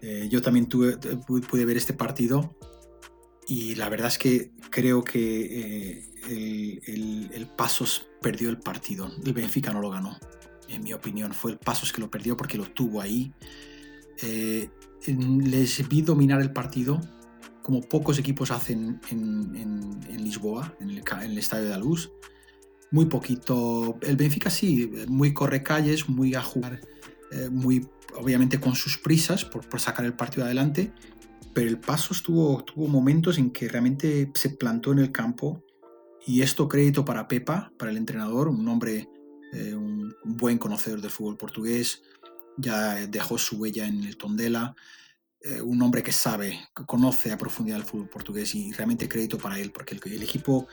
eh, 0.00 0.28
yo 0.30 0.40
también 0.40 0.66
tuve, 0.66 0.96
pude 0.96 1.64
ver 1.64 1.76
este 1.76 1.92
partido 1.92 2.56
y 3.48 3.74
la 3.74 3.88
verdad 3.88 4.08
es 4.08 4.18
que 4.18 4.52
creo 4.70 5.02
que 5.02 6.00
eh, 6.28 7.30
el, 7.34 7.46
Pasos 7.56 8.06
perdió 8.22 8.48
el 8.48 8.58
partido, 8.58 9.10
el 9.24 9.32
Benfica 9.32 9.72
no 9.72 9.80
lo 9.80 9.90
ganó, 9.90 10.18
en 10.68 10.82
mi 10.82 10.92
opinión. 10.92 11.32
Fue 11.32 11.52
el 11.52 11.58
Pasos 11.58 11.92
que 11.92 12.00
lo 12.00 12.10
perdió 12.10 12.36
porque 12.36 12.56
lo 12.56 12.64
tuvo 12.64 13.00
ahí. 13.00 13.32
les 15.06 15.88
vi 15.88 16.02
dominar 16.02 16.40
el 16.40 16.52
partido 16.52 17.00
como 17.64 17.80
pocos 17.80 18.18
equipos 18.18 18.50
hacen 18.50 19.00
en, 19.10 20.22
Lisboa, 20.22 20.76
en 20.80 20.90
el, 20.90 21.02
el 21.22 21.38
Estadio 21.38 21.64
de 21.64 21.70
la 21.70 21.78
muy 22.90 23.06
poquito. 23.06 23.98
El 24.02 24.16
Benfica 24.16 24.50
sí, 24.50 24.90
muy 25.08 25.32
corre 25.32 25.62
calles, 25.62 26.08
muy 26.08 26.34
a 26.34 26.42
jugar, 26.42 26.80
eh, 27.32 27.48
muy 27.50 27.88
obviamente 28.16 28.60
con 28.60 28.74
sus 28.74 28.98
prisas 28.98 29.44
por, 29.44 29.80
sacar 29.80 30.04
el 30.04 30.14
partido 30.14 30.44
adelante, 30.44 30.92
pero 31.52 31.68
el 31.68 31.78
Paso 31.78 32.14
tuvo, 32.22 32.62
tuvo 32.64 32.86
momentos 32.88 33.38
en 33.38 33.50
que 33.50 33.68
realmente 33.68 34.30
se 34.34 34.50
plantó 34.50 34.92
en 34.92 35.00
el 35.00 35.12
campo 35.12 35.64
y 36.26 36.42
esto 36.42 36.68
crédito 36.68 37.04
para 37.04 37.28
Pepa, 37.28 37.72
para 37.78 37.90
el 37.90 37.96
entrenador, 37.96 38.48
un 38.48 38.66
hombre, 38.68 39.08
eh, 39.52 39.74
un 39.74 40.14
buen 40.24 40.58
conocedor 40.58 41.00
del 41.00 41.10
fútbol 41.10 41.36
portugués, 41.36 42.02
ya 42.56 43.06
dejó 43.06 43.36
su 43.38 43.56
huella 43.56 43.86
en 43.86 44.04
el 44.04 44.16
Tondela. 44.16 44.74
eh, 45.40 45.60
un 45.60 45.82
hombre 45.82 46.02
que 46.02 46.12
sabe, 46.12 46.58
que 46.74 46.86
conoce 46.86 47.30
a 47.30 47.36
profundidad 47.36 47.78
el 47.78 47.84
fútbol 47.84 48.08
portugués 48.08 48.54
y 48.54 48.72
realmente 48.72 49.08
crédito 49.08 49.36
para 49.36 49.58
él, 49.58 49.72
porque 49.72 49.98
el, 50.04 50.22
equipo 50.22 50.68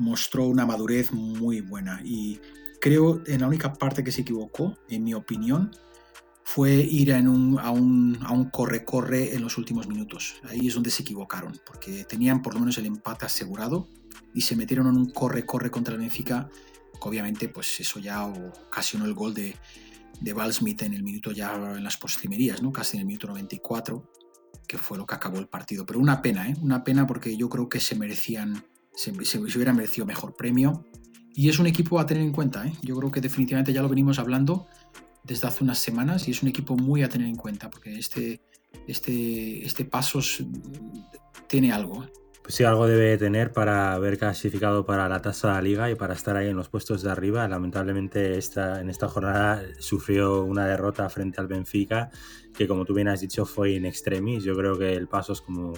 mostró 0.00 0.46
una 0.46 0.66
madurez 0.66 1.12
muy 1.12 1.60
buena 1.60 2.00
y 2.04 2.40
creo 2.80 3.22
en 3.26 3.42
la 3.42 3.46
única 3.46 3.72
parte 3.72 4.02
que 4.02 4.12
se 4.12 4.22
equivocó, 4.22 4.76
en 4.88 5.04
mi 5.04 5.14
opinión, 5.14 5.70
fue 6.42 6.72
ir 6.72 7.10
en 7.10 7.28
un, 7.28 7.58
a 7.60 7.70
un 7.70 8.50
corre-corre 8.50 9.36
en 9.36 9.42
los 9.42 9.56
últimos 9.56 9.86
minutos. 9.86 10.40
Ahí 10.48 10.66
es 10.66 10.74
donde 10.74 10.90
se 10.90 11.02
equivocaron, 11.02 11.60
porque 11.64 12.04
tenían 12.04 12.42
por 12.42 12.54
lo 12.54 12.60
menos 12.60 12.76
el 12.78 12.86
empate 12.86 13.26
asegurado 13.26 13.88
y 14.34 14.40
se 14.40 14.56
metieron 14.56 14.88
en 14.88 14.96
un 14.96 15.10
corre-corre 15.10 15.70
contra 15.70 15.94
el 15.94 16.00
Benfica, 16.00 16.48
que 17.00 17.08
obviamente 17.08 17.48
pues 17.48 17.78
eso 17.78 18.00
ya 18.00 18.26
ocasionó 18.26 19.04
el 19.04 19.14
gol 19.14 19.34
de, 19.34 19.54
de 20.20 20.32
Valsmith 20.32 20.82
en 20.82 20.94
el 20.94 21.02
minuto 21.02 21.32
ya 21.32 21.54
en 21.54 21.84
las 21.84 21.96
postrimerías, 21.96 22.62
¿no? 22.62 22.72
casi 22.72 22.96
en 22.96 23.02
el 23.02 23.06
minuto 23.06 23.28
94, 23.28 24.10
que 24.66 24.78
fue 24.78 24.98
lo 24.98 25.06
que 25.06 25.14
acabó 25.14 25.38
el 25.38 25.48
partido. 25.48 25.86
Pero 25.86 25.98
una 25.98 26.22
pena, 26.22 26.48
¿eh? 26.48 26.54
una 26.60 26.84
pena 26.84 27.06
porque 27.06 27.36
yo 27.36 27.48
creo 27.48 27.68
que 27.68 27.80
se 27.80 27.94
merecían, 27.94 28.64
se, 29.00 29.24
se, 29.24 29.38
hubiera 29.38 29.72
merecido 29.72 30.06
mejor 30.06 30.34
premio. 30.36 30.84
Y 31.32 31.48
es 31.48 31.58
un 31.58 31.66
equipo 31.66 31.98
a 31.98 32.06
tener 32.06 32.22
en 32.22 32.32
cuenta, 32.32 32.66
¿eh? 32.66 32.72
yo 32.82 32.96
creo 32.96 33.10
que 33.10 33.20
definitivamente 33.20 33.72
ya 33.72 33.82
lo 33.82 33.88
venimos 33.88 34.18
hablando 34.18 34.66
desde 35.24 35.46
hace 35.46 35.64
unas 35.64 35.78
semanas 35.78 36.28
y 36.28 36.32
es 36.32 36.42
un 36.42 36.48
equipo 36.48 36.76
muy 36.76 37.02
a 37.02 37.08
tener 37.08 37.28
en 37.28 37.36
cuenta 37.36 37.70
porque 37.70 37.98
este, 37.98 38.42
este, 38.86 39.64
este 39.64 39.84
Pasos 39.84 40.44
tiene 41.46 41.72
algo. 41.72 42.04
¿eh? 42.04 42.12
Pues 42.42 42.56
sí, 42.56 42.64
algo 42.64 42.86
debe 42.86 43.16
tener 43.16 43.52
para 43.52 43.92
haber 43.92 44.18
clasificado 44.18 44.84
para 44.84 45.08
la 45.08 45.22
tasa 45.22 45.56
de 45.56 45.62
liga 45.62 45.90
y 45.90 45.94
para 45.94 46.14
estar 46.14 46.36
ahí 46.36 46.48
en 46.48 46.56
los 46.56 46.68
puestos 46.68 47.02
de 47.02 47.10
arriba. 47.10 47.46
Lamentablemente 47.48 48.36
esta, 48.36 48.80
en 48.80 48.90
esta 48.90 49.08
jornada 49.08 49.62
sufrió 49.78 50.44
una 50.44 50.66
derrota 50.66 51.08
frente 51.08 51.40
al 51.40 51.46
Benfica, 51.46 52.10
que 52.52 52.66
como 52.66 52.84
tú 52.84 52.92
bien 52.92 53.08
has 53.08 53.20
dicho 53.20 53.46
fue 53.46 53.70
in 53.72 53.86
extremis. 53.86 54.44
Yo 54.44 54.54
creo 54.56 54.76
que 54.76 54.92
el 54.92 55.06
paso 55.06 55.32
es 55.32 55.40
como, 55.40 55.72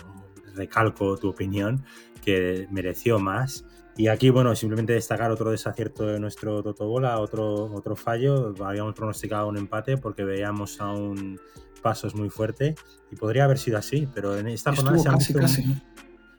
recalco 0.55 1.17
tu 1.17 1.29
opinión, 1.29 1.85
que 2.23 2.67
mereció 2.71 3.19
más. 3.19 3.65
Y 3.97 4.09
aquí, 4.09 4.31
bueno, 4.31 4.57
simplemente 4.57 4.95
destacar 4.95 5.31
otro 5.31 5.51
desacierto 5.51 6.07
de 6.07 6.19
nuestro 6.19 6.63
Totobola, 6.63 7.19
otro, 7.19 7.65
otro 7.73 7.95
fallo. 7.95 8.55
Habíamos 8.65 8.95
pronosticado 8.95 9.49
un 9.49 9.59
empate 9.59 9.99
porque 9.99 10.25
veíamos 10.25 10.81
a 10.81 10.93
un 10.93 11.39
Pasos 11.83 12.15
muy 12.15 12.31
fuerte 12.31 12.77
y 13.11 13.17
podría 13.17 13.45
haber 13.45 13.59
sido 13.59 13.77
así, 13.77 14.09
pero 14.15 14.39
en 14.39 14.47
esta 14.47 14.73
jornada 14.75 14.99
se 14.99 15.09
han 15.09 15.19
visto, 15.19 15.41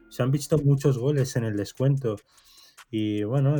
se 0.09 0.23
han 0.23 0.31
visto 0.31 0.57
muchos 0.57 0.97
goles 0.97 1.35
en 1.35 1.43
el 1.43 1.57
descuento. 1.57 2.15
Y 2.89 3.23
bueno, 3.23 3.55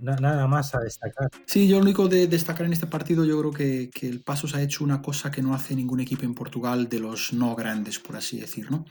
nada 0.00 0.46
más 0.46 0.74
a 0.74 0.80
destacar. 0.80 1.30
Sí, 1.46 1.66
yo 1.66 1.78
lo 1.78 1.82
único 1.82 2.08
de 2.08 2.26
destacar 2.26 2.66
en 2.66 2.74
este 2.74 2.86
partido, 2.86 3.24
yo 3.24 3.40
creo 3.40 3.52
que, 3.52 3.90
que 3.90 4.08
el 4.08 4.20
Pasos 4.20 4.54
ha 4.54 4.62
hecho 4.62 4.84
una 4.84 5.02
cosa 5.02 5.30
que 5.30 5.42
no 5.42 5.54
hace 5.54 5.74
ningún 5.74 6.00
equipo 6.00 6.24
en 6.24 6.34
Portugal 6.34 6.88
de 6.88 7.00
los 7.00 7.32
no 7.32 7.56
grandes, 7.56 7.98
por 7.98 8.16
así 8.16 8.38
decir, 8.38 8.70
¿no? 8.70 8.84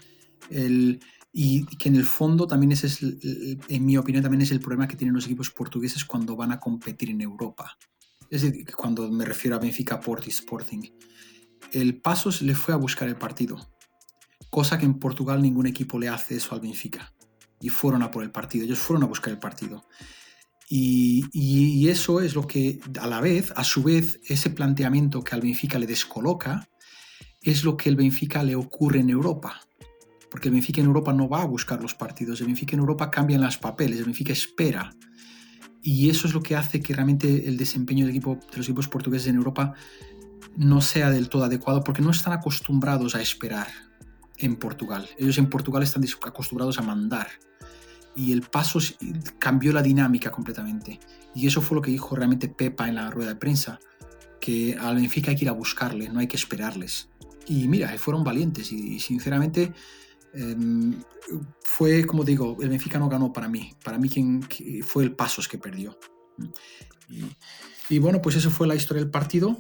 Y 1.34 1.66
que 1.66 1.90
en 1.90 1.96
el 1.96 2.06
fondo 2.06 2.48
también 2.48 2.72
es, 2.72 3.02
en 3.02 3.86
mi 3.86 3.98
opinión, 3.98 4.24
también 4.24 4.42
es 4.42 4.52
el 4.52 4.60
problema 4.60 4.88
que 4.88 4.96
tienen 4.96 5.14
los 5.14 5.26
equipos 5.26 5.52
portugueses 5.52 6.04
cuando 6.04 6.36
van 6.36 6.52
a 6.52 6.60
competir 6.60 7.12
en 7.12 7.22
Europa. 7.22 7.78
Es 8.30 8.42
decir, 8.42 8.66
cuando 8.76 9.10
me 9.12 9.26
refiero 9.26 9.56
a 9.56 9.60
Benfica, 9.60 10.00
Porto 10.00 10.26
y 10.28 10.32
Sporting. 10.32 10.82
El 11.72 12.02
Pasos 12.02 12.42
le 12.42 12.56
fue 12.56 12.74
a 12.74 12.78
buscar 12.78 13.08
el 13.08 13.18
partido 13.18 13.58
cosa 14.50 14.78
que 14.78 14.86
en 14.86 15.00
Portugal 15.00 15.42
ningún 15.42 15.68
equipo 15.68 16.00
le 16.00 16.10
hace 16.10 16.36
eso 16.36 16.56
al 16.56 16.62
Benfica. 16.62 17.14
Y 17.60 17.70
fueron 17.70 18.04
a 18.04 18.12
por 18.12 18.24
el 18.24 18.32
partido, 18.32 18.66
ellos 18.66 18.80
fueron 18.80 19.04
a 19.04 19.08
buscar 19.08 19.34
el 19.34 19.40
partido. 19.40 19.86
Y, 20.70 21.88
eso 21.88 22.20
es 22.20 22.36
lo 22.36 22.46
que, 22.46 22.80
a 23.00 23.08
la 23.08 23.22
vez, 23.22 23.54
a 23.56 23.64
su 23.64 23.84
vez, 23.84 24.20
ese 24.28 24.50
planteamiento 24.50 25.24
que 25.24 25.34
al 25.34 25.42
Benfica 25.42 25.80
le 25.80 25.88
descoloca, 25.88 26.68
es 27.42 27.64
lo 27.64 27.78
que 27.78 27.90
el 27.90 27.96
Benfica 27.96 28.44
le 28.44 28.56
ocurre 28.56 29.00
en 29.00 29.10
Europa. 29.10 29.62
Porque 30.30 30.50
el 30.50 30.54
Benfica 30.54 30.82
en 30.82 30.88
Europa 30.88 31.14
no 31.14 31.30
va 31.30 31.42
a 31.42 31.46
buscar 31.46 31.82
los 31.82 31.96
partidos, 31.96 32.42
el 32.42 32.48
Benfica 32.48 32.76
en 32.76 32.80
Europa 32.80 33.10
cambia 33.10 33.38
los 33.38 33.58
papeles, 33.58 34.00
el 34.00 34.06
Benfica 34.06 34.34
espera. 34.34 34.94
Y 35.82 36.10
eso 36.10 36.28
es 36.28 36.34
lo 36.34 36.42
que 36.42 36.56
hace 36.56 36.82
que 36.82 36.94
realmente 36.94 37.48
el 37.48 37.56
desempeño 37.56 38.06
del 38.06 38.16
equipo, 38.16 38.38
de 38.52 38.58
los 38.58 38.68
equipos 38.68 38.88
portugueses 38.88 39.28
en 39.28 39.36
Europa 39.36 39.74
no 40.58 40.82
sea 40.82 41.10
del 41.12 41.30
todo 41.30 41.46
adecuado, 41.46 41.84
porque 41.84 42.02
no 42.02 42.12
están 42.12 42.34
acostumbrados 42.34 43.16
a 43.16 43.22
esperar 43.22 43.68
en 44.38 44.56
Portugal. 44.56 45.08
Ellos 45.18 45.38
en 45.38 45.50
Portugal 45.50 45.84
están 45.84 46.04
acostumbrados 46.26 46.78
a 46.80 46.82
mandar. 46.82 47.28
Y 48.16 48.34
el 48.34 48.42
paso 48.42 48.80
cambió 49.38 49.72
la 49.72 49.84
dinámica 49.84 50.32
completamente. 50.32 51.00
Y 51.36 51.46
eso 51.46 51.62
fue 51.62 51.76
lo 51.76 51.82
que 51.82 51.92
dijo 51.92 52.16
realmente 52.16 52.50
Pepa 52.50 52.90
en 52.90 52.96
la 52.96 53.12
rueda 53.12 53.30
de 53.30 53.36
prensa, 53.36 53.80
que 54.42 54.76
al 54.80 54.96
Benfica 54.96 55.32
hay 55.32 55.38
que 55.38 55.46
ir 55.46 55.50
a 55.50 55.54
buscarle, 55.54 56.10
no 56.10 56.20
hay 56.20 56.28
que 56.28 56.38
esperarles. 56.38 57.10
Y 57.46 57.68
mira, 57.68 57.96
fueron 57.98 58.24
valientes 58.24 58.72
y, 58.72 59.00
sinceramente 59.00 59.74
em, 60.34 61.02
fue, 61.62 62.06
como 62.06 62.24
digo, 62.24 62.58
el 62.62 62.70
Benfica 62.70 63.00
no 63.00 63.10
ganó 63.10 63.34
para 63.34 63.48
mí. 63.48 63.74
Para 63.84 63.98
mí 63.98 64.10
quien, 64.10 64.48
fue 64.84 65.04
el 65.04 65.16
Pasos 65.16 65.48
que 65.48 65.58
perdió. 65.58 65.98
Y, 67.10 67.26
y 67.90 68.00
bueno, 68.00 68.22
pues 68.22 68.36
eso 68.36 68.50
fue 68.50 68.68
la 68.68 68.76
historia 68.76 69.02
del 69.04 69.12
partido. 69.12 69.58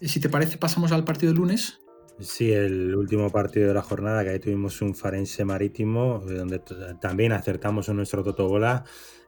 Si 0.00 0.20
te 0.20 0.28
parece, 0.28 0.58
pasamos 0.58 0.92
al 0.92 1.04
partido 1.04 1.32
del 1.32 1.40
lunes. 1.40 1.80
Sí, 2.20 2.52
el 2.52 2.94
último 2.94 3.28
partido 3.30 3.68
de 3.68 3.74
la 3.74 3.82
jornada, 3.82 4.22
que 4.22 4.30
ahí 4.30 4.38
tuvimos 4.38 4.80
un 4.82 4.94
Farense 4.94 5.44
Marítimo, 5.44 6.20
donde 6.20 6.62
también 7.00 7.32
acertamos 7.32 7.88
en 7.88 7.96
nuestro 7.96 8.22
Totobola. 8.22 8.84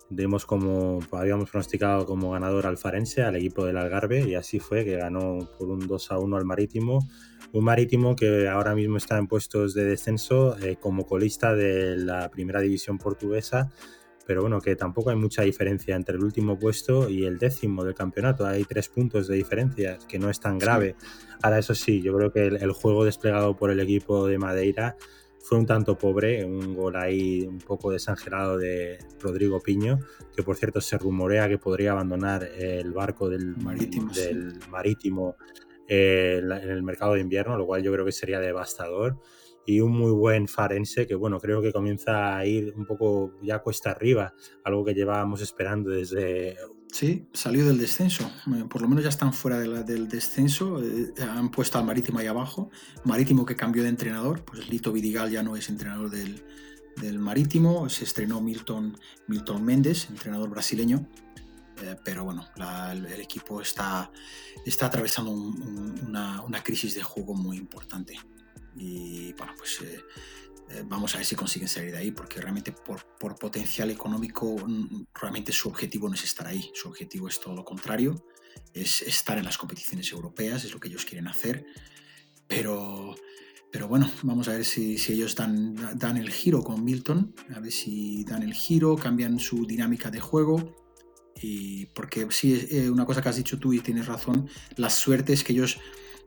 Dimos 0.09 0.47
como, 0.47 1.01
habíamos 1.13 1.51
pronosticado 1.51 2.07
como 2.07 2.31
ganador 2.31 2.67
al 2.67 2.79
Farense, 2.79 3.23
al 3.23 3.37
equipo 3.37 3.65
del 3.65 3.77
Algarve, 3.77 4.21
y 4.29 4.35
así 4.35 4.61
fue, 4.61 4.85
que 4.85 4.97
ganó 4.97 5.49
por 5.59 5.69
un 5.69 5.87
2 5.87 6.13
a 6.13 6.19
1 6.19 6.37
al 6.37 6.45
Marítimo. 6.45 7.07
Un 7.53 7.65
Marítimo 7.65 8.15
que 8.15 8.49
ahora 8.49 8.75
mismo 8.75 8.99
está 8.99 9.19
en 9.19 9.27
puestos 9.27 9.75
de 9.75 9.85
descenso 9.85 10.57
eh, 10.59 10.77
como 10.79 11.07
colista 11.07 11.55
de 11.55 11.97
la 11.97 12.31
primera 12.31 12.61
división 12.61 12.99
portuguesa, 12.99 13.71
pero 14.27 14.43
bueno, 14.43 14.61
que 14.61 14.75
tampoco 14.75 15.11
hay 15.11 15.17
mucha 15.17 15.43
diferencia 15.43 15.95
entre 15.95 16.17
el 16.17 16.25
último 16.25 16.59
puesto 16.59 17.09
y 17.09 17.25
el 17.25 17.39
décimo 17.39 17.85
del 17.85 17.95
campeonato. 17.95 18.45
Hay 18.45 18.65
tres 18.65 18.89
puntos 18.89 19.29
de 19.29 19.37
diferencia, 19.37 19.99
que 20.09 20.19
no 20.19 20.29
es 20.29 20.41
tan 20.41 20.59
grave. 20.59 20.97
Ahora, 21.43 21.59
eso 21.59 21.75
sí, 21.75 22.03
yo 22.03 22.17
creo 22.17 22.33
que 22.33 22.47
el, 22.47 22.73
juego 22.73 23.05
desplegado 23.05 23.57
por 23.57 23.71
el 23.71 23.79
equipo 23.79 24.27
de 24.27 24.39
Madeira 24.39 24.97
fue 25.47 25.59
un 25.59 25.67
tanto 25.67 25.97
pobre, 25.97 26.45
un 26.45 26.75
gol 26.75 26.97
ahí 26.97 27.47
un 27.47 27.59
poco 27.59 27.93
desangelado 27.93 28.59
de 28.59 28.99
Rodrigo 29.21 29.61
Piño, 29.61 30.01
que 30.35 30.43
por 30.43 30.57
cierto 30.57 30.81
se 30.81 30.99
rumorea 30.99 31.49
que 31.49 31.57
podría 31.57 31.93
abandonar 31.93 32.43
el 32.43 32.91
barco 32.91 33.29
del 33.29 33.57
marítimo, 33.57 34.13
del 34.13 34.59
marítimo 34.69 35.37
eh, 35.87 36.41
en 36.43 36.69
el 36.69 36.83
mercado 36.83 37.15
de 37.15 37.21
invierno, 37.21 37.57
lo 37.57 37.65
cual 37.65 37.81
yo 37.85 37.93
creo 37.93 38.05
que 38.05 38.11
sería 38.11 38.41
devastador. 38.41 39.21
Y 39.65 39.81
un 39.81 39.93
muy 39.93 40.11
buen 40.11 40.49
Farense 40.49 41.07
que, 41.07 41.15
bueno, 41.15 41.39
creo 41.39 41.63
que 41.63 41.73
comienza 41.73 42.37
a 42.37 42.45
ir 42.45 42.75
un 42.77 42.85
poco 42.85 43.35
ya 43.41 43.61
cuesta 43.61 43.93
arriba, 43.93 44.35
algo 44.65 44.85
que 44.85 44.95
llevábamos 44.95 45.43
esperando 45.43 45.91
desde... 45.91 46.57
Sí, 46.93 47.27
salió 47.33 47.67
del 47.67 47.79
descenso, 47.79 48.31
eh, 48.55 48.65
por 48.71 48.81
lo 48.81 48.89
menos 48.89 49.05
ya 49.05 49.11
están 49.11 49.33
fuera 49.33 49.59
del 49.59 50.09
descenso, 50.09 50.83
eh, 50.83 51.13
han 51.21 51.51
puesto 51.51 51.79
al 51.79 51.85
Marítimo 51.85 52.21
ahí 52.21 52.27
abajo, 52.27 52.71
Marítimo 53.05 53.45
que 53.45 53.55
cambió 53.55 53.83
de 53.83 53.91
entrenador, 53.91 54.45
pues 54.45 54.69
Lito 54.69 54.93
Vidigal 54.93 55.31
ya 55.31 55.43
no 55.43 55.57
es 55.57 55.69
entrenador 55.69 56.11
del, 56.11 56.43
del 56.97 57.19
Marítimo, 57.19 57.89
se 57.91 58.05
estrenó 58.05 58.41
Milton, 58.41 58.97
Milton 59.27 59.65
Méndez, 59.65 60.09
entrenador 60.09 60.49
brasileño, 60.49 61.07
eh, 61.83 61.97
pero 62.03 62.25
bueno, 62.25 62.49
el, 62.91 63.21
equipo 63.21 63.61
está, 63.61 64.11
está 64.65 64.87
atravesando 64.87 65.31
una, 65.33 66.63
crisis 66.65 66.95
de 66.95 67.03
juego 67.03 67.35
muy 67.35 67.59
importante. 67.59 68.19
Y 68.75 69.33
bueno, 69.35 69.53
pues 69.59 69.81
eh, 70.69 70.83
vamos 70.85 71.15
a 71.15 71.19
ver 71.19 71.27
si 71.27 71.37
consiguen 71.37 71.69
salir 71.69 71.93
de 71.93 71.99
ahí, 71.99 72.11
porque 72.11 72.41
realmente 72.41 72.73
por, 72.73 73.05
por, 73.19 73.39
potencial 73.39 73.91
económico, 73.91 74.57
mm, 74.67 75.07
realmente 75.15 75.53
su 75.53 75.69
objetivo 75.69 76.09
no 76.09 76.15
es 76.15 76.25
estar 76.25 76.47
ahí, 76.47 76.71
su 76.75 76.89
objetivo 76.89 77.29
es 77.29 77.41
todo 77.41 77.55
lo 77.55 77.65
contrario, 77.65 78.27
es 78.73 79.03
estar 79.03 79.39
en 79.39 79.45
las 79.45 79.59
competiciones 79.59 80.11
europeas, 80.13 80.65
es 80.65 80.73
lo 80.73 80.81
que 80.81 80.89
ellos 80.89 81.05
quieren 81.05 81.29
hacer, 81.29 81.65
pero, 82.49 83.15
pero 83.71 83.89
bueno, 83.89 84.11
vamos 84.23 84.49
a 84.49 84.53
ver 84.53 84.65
si, 84.65 84.99
si 84.99 85.13
ellos 85.13 85.37
dan, 85.37 85.75
dan 85.99 86.17
el 86.17 86.31
giro 86.31 86.63
con 86.63 86.85
Milton, 86.85 87.35
a 87.55 87.61
ver 87.61 87.73
si 87.73 88.25
dan 88.25 88.43
el 88.43 88.55
giro, 88.55 88.97
cambian 88.97 89.39
su 89.39 89.67
dinámica 89.67 90.11
de 90.11 90.21
juego. 90.21 90.75
Y 91.39 91.87
porque 91.87 92.27
sí, 92.31 92.67
eh, 92.71 92.89
una 92.89 93.05
cosa 93.05 93.21
que 93.21 93.29
has 93.29 93.37
dicho 93.37 93.59
tú 93.59 93.75
y 93.75 93.81
tienes 93.81 94.07
razón, 94.07 94.49
la 94.77 94.89
suerte 94.89 95.35
es 95.35 95.45
que 95.45 95.53
ellos 95.53 95.79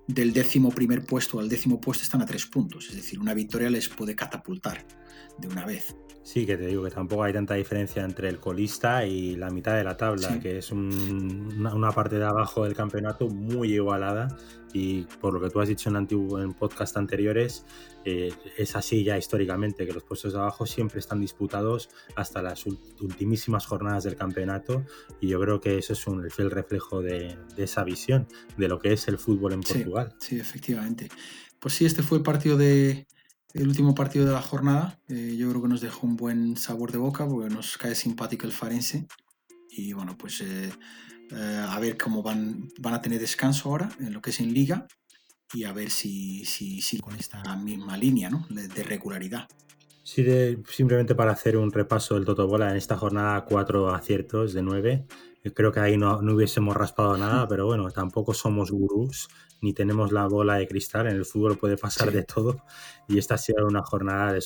del 0.10 0.34
décimo 0.34 0.72
primer 0.72 1.06
puesto 1.06 1.40
al 1.40 1.48
décimo 1.48 1.80
puesto 1.80 2.04
están 2.04 2.24
a 2.24 2.26
tres 2.26 2.48
puntos, 2.48 2.90
es 2.90 2.96
decir, 2.96 3.20
una 3.20 3.36
victoria 3.36 3.70
les 3.70 3.88
puede 3.90 4.16
catapultar 4.16 4.84
de 5.38 5.48
una 5.48 5.66
vez. 5.66 5.96
Sí, 6.24 6.48
que 6.48 6.58
te 6.58 6.66
digo 6.66 6.84
que 6.84 6.90
tampoco 6.90 7.24
hay 7.24 7.34
tanta 7.34 7.54
diferencia 7.54 8.04
entre 8.04 8.28
el 8.28 8.40
colista 8.40 9.06
y 9.06 9.36
la 9.36 9.52
mitad 9.52 9.76
de 9.76 9.84
la 9.84 9.98
tabla, 9.98 10.40
que 10.40 10.58
es 10.58 10.72
una, 10.72 11.92
parte 11.92 12.18
de 12.18 12.26
abajo 12.26 12.64
del 12.64 12.74
campeonato 12.74 13.30
muy 13.30 13.74
igualada 13.74 14.36
y 14.74 15.04
por 15.22 15.34
lo 15.34 15.42
que 15.42 15.50
tú 15.50 15.60
has 15.60 15.68
dicho 15.68 15.90
en, 15.90 15.96
antiguo, 15.96 16.42
en 16.42 16.54
podcast 16.54 16.98
anteriores, 16.98 17.66
eh, 18.06 18.32
es 18.58 18.76
así 18.76 19.04
ya 19.04 19.18
históricamente, 19.18 19.86
que 19.86 19.94
los 19.94 20.04
puestos 20.04 20.34
de 20.34 20.40
abajo 20.40 20.66
siempre 20.66 21.00
están 21.00 21.20
disputados 21.20 21.90
hasta 22.16 22.42
las 22.42 22.66
ultimísimas 22.66 23.66
jornadas 23.66 24.04
del 24.04 24.16
campeonato 24.16 24.86
y 25.20 25.28
yo 25.28 25.40
creo 25.40 25.60
que 25.60 25.78
eso 25.78 25.94
es 25.94 26.08
un, 26.08 26.24
el 26.24 26.32
fiel 26.32 26.52
reflejo 26.52 27.02
de, 27.02 27.38
esa 27.58 27.84
visión 27.84 28.28
de 28.58 28.68
lo 28.68 28.80
que 28.80 28.94
es 28.94 29.08
el 29.08 29.18
fútbol 29.18 29.54
en 29.54 29.62
Portugal. 29.62 30.16
Sí, 30.20 30.40
efectivamente. 30.40 31.10
pues 31.60 31.74
sí, 31.74 31.86
este 31.86 32.04
fue 32.04 32.20
el 32.20 32.24
partido 32.24 32.58
de, 32.58 33.08
el 33.54 33.68
último 33.68 33.96
partido 33.96 34.26
de 34.26 34.34
la 34.34 34.42
jornada. 34.42 35.00
Eh, 35.08 35.36
yo 35.38 35.50
creo 35.50 35.62
que 35.62 35.68
nos 35.68 35.82
dejó 35.82 36.06
un 36.06 36.16
buen 36.16 36.58
sabor 36.58 36.92
de 36.92 36.98
boca 36.98 37.28
porque 37.28 37.54
nos 37.54 37.78
cae 37.78 37.96
simpático 37.96 38.46
el 38.46 38.54
Farense. 38.54 39.08
Y 39.70 39.94
bueno, 39.94 40.18
pues 40.18 40.42
eh, 40.42 40.72
eh, 41.32 41.66
a 41.68 41.80
ver 41.80 41.98
cómo 41.98 42.22
van, 42.24 42.70
van 42.80 42.94
a 42.94 43.02
tener 43.02 43.20
descanso 43.20 43.70
ahora 43.70 43.90
en 44.00 44.14
lo 44.14 44.22
que 44.22 44.32
es 44.32 44.40
en 44.40 44.54
liga 44.54 44.88
y 45.54 45.64
a 45.64 45.74
ver 45.74 45.90
si, 45.90 46.46
si, 46.46 46.82
si 46.82 47.00
con 47.00 47.16
esta 47.16 47.56
misma 47.56 47.98
línea 47.98 48.30
¿no? 48.30 48.46
de 48.50 48.84
regularidad. 48.84 49.48
Sí, 50.04 50.26
simplemente 50.68 51.14
para 51.14 51.32
hacer 51.32 51.56
un 51.56 51.72
repaso 51.72 52.16
del 52.16 52.26
Toto 52.26 52.48
Bola 52.48 52.72
en 52.72 52.78
esta 52.78 52.98
jornada, 52.98 53.46
cuatro 53.46 53.94
aciertos 53.94 54.54
de 54.54 54.64
nueve. 54.64 55.06
Creo 55.54 55.72
que 55.72 55.80
ahí 55.80 55.98
no, 55.98 56.22
no 56.22 56.36
hubiésemos 56.36 56.76
raspado 56.76 57.18
nada, 57.18 57.48
pero 57.48 57.66
bueno, 57.66 57.90
tampoco 57.92 58.34
somos 58.34 58.72
gurús 58.72 59.30
ni 59.62 59.74
tenemos 59.74 60.12
la 60.12 60.28
bola 60.28 60.56
de 60.56 60.68
cristal. 60.68 61.08
En 61.08 61.16
el 61.16 61.26
fútbol 61.26 61.58
puede 61.58 61.78
pasar 61.78 62.12
de 62.12 62.24
todo 62.24 62.64
y 63.08 63.18
esta 63.18 63.36
ha 63.36 63.38
sido 63.38 63.66
una 63.66 63.84
jornada 63.84 64.34
de, 64.34 64.40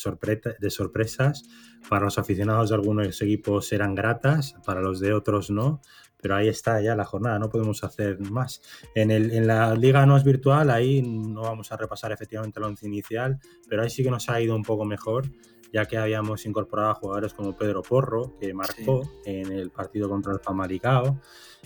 de 0.59 0.69
sorpresas. 0.69 1.43
Para 1.89 2.05
los 2.05 2.17
aficionados 2.17 2.69
de 2.69 2.75
algunos 2.75 3.21
equipos 3.21 3.71
eran 3.73 3.95
gratas, 3.95 4.55
para 4.65 4.81
los 4.81 4.99
de 4.99 5.13
otros 5.13 5.49
no. 5.49 5.81
Pero 6.21 6.37
ahí 6.37 6.47
está 6.47 6.79
ya 6.79 6.95
la 6.95 7.03
jornada, 7.03 7.37
no 7.37 7.49
podemos 7.49 7.83
hacer 7.83 8.17
más. 8.21 8.61
En, 8.95 9.11
el, 9.11 9.31
en 9.31 9.45
la 9.45 9.75
liga 9.75 10.05
no 10.05 10.15
es 10.15 10.23
virtual, 10.23 10.69
ahí 10.69 11.01
no 11.01 11.41
vamos 11.41 11.69
a 11.73 11.77
repasar 11.77 12.13
efectivamente 12.13 12.59
el 12.59 12.65
once 12.65 12.87
inicial, 12.87 13.39
pero 13.67 13.83
ahí 13.83 13.89
sí 13.89 14.03
que 14.03 14.09
nos 14.09 14.29
ha 14.29 14.39
ido 14.39 14.55
un 14.55 14.63
poco 14.63 14.85
mejor 14.85 15.25
ya 15.73 15.87
que 15.87 15.97
habíamos 15.97 16.45
incorporado 16.45 16.91
a 16.91 16.93
jugadores 16.93 17.33
como 17.33 17.57
Pedro 17.57 17.81
Porro, 17.81 18.37
que 18.39 18.53
marcó 18.53 19.01
en 19.25 19.51
el 19.51 19.71
partido 19.71 20.07
contra 20.07 20.31
el 20.31 20.39
Famalicao. 20.39 21.19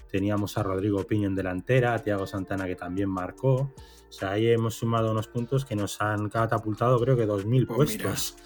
Teníamos 0.10 0.58
a 0.58 0.64
Rodrigo 0.64 1.04
Piño 1.04 1.28
en 1.28 1.36
delantera, 1.36 1.94
a 1.94 2.00
Tiago 2.00 2.26
Santana 2.26 2.66
que 2.66 2.76
también 2.76 3.10
marcó. 3.10 3.74
O 4.10 4.12
sea, 4.12 4.32
ahí 4.32 4.48
hemos 4.48 4.76
sumado 4.76 5.12
unos 5.12 5.28
puntos 5.28 5.66
que 5.66 5.76
nos 5.76 6.00
han 6.00 6.30
catapultado, 6.30 6.98
creo 7.02 7.18
que 7.18 7.28
2.000 7.28 7.68
pues 7.68 7.98
puestos 7.98 8.38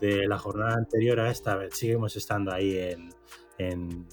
de 0.00 0.26
la 0.26 0.38
jornada 0.38 0.76
anterior 0.76 1.20
a 1.20 1.30
esta. 1.30 1.54
vez 1.56 1.76
Seguimos 1.76 2.16
estando 2.16 2.50
ahí 2.50 2.78
en, 2.78 3.10
en, 3.58 4.08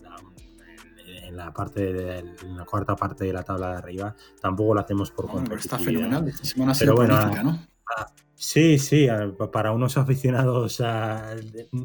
en 1.07 1.37
la 1.37 1.53
parte 1.53 1.93
de, 1.93 2.35
la 2.47 2.65
cuarta 2.65 2.97
parte 2.97 3.23
de 3.23 3.31
la 3.31 3.43
tabla 3.43 3.71
de 3.71 3.77
arriba. 3.77 4.13
Tampoco 4.41 4.73
lo 4.73 4.81
hacemos 4.81 5.11
por 5.11 5.31
bueno, 5.31 5.55
Está 5.55 5.79
fenomenal. 5.79 6.27
Esta 6.27 6.43
semana 6.43 6.73
ha 6.73 6.75
sido 6.75 6.95
pero 6.97 7.07
bueno, 7.07 7.43
¿no? 7.43 7.59
Sí, 8.39 8.77
sí, 8.77 9.07
para 9.51 9.71
unos 9.71 9.97
aficionados 9.97 10.79
a 10.79 11.35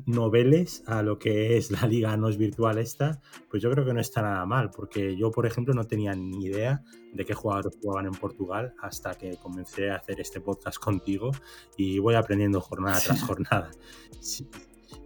noveles 0.04 0.82
a 0.86 1.00
lo 1.00 1.18
que 1.18 1.56
es 1.56 1.70
la 1.70 1.86
liga 1.86 2.14
no 2.18 2.28
es 2.28 2.36
virtual 2.36 2.76
esta, 2.76 3.22
pues 3.50 3.62
yo 3.62 3.70
creo 3.70 3.86
que 3.86 3.94
no 3.94 4.00
está 4.00 4.20
nada 4.20 4.44
mal, 4.44 4.70
porque 4.70 5.16
yo, 5.16 5.30
por 5.30 5.46
ejemplo, 5.46 5.72
no 5.72 5.84
tenía 5.84 6.14
ni 6.14 6.44
idea 6.44 6.82
de 7.14 7.24
qué 7.24 7.32
jugadores 7.32 7.78
jugaban 7.80 8.04
en 8.04 8.12
Portugal 8.12 8.74
hasta 8.82 9.14
que 9.14 9.38
comencé 9.38 9.90
a 9.90 9.96
hacer 9.96 10.20
este 10.20 10.42
podcast 10.42 10.76
contigo 10.76 11.30
y 11.78 11.98
voy 11.98 12.16
aprendiendo 12.16 12.60
jornada 12.60 13.00
tras 13.00 13.22
jornada. 13.24 13.70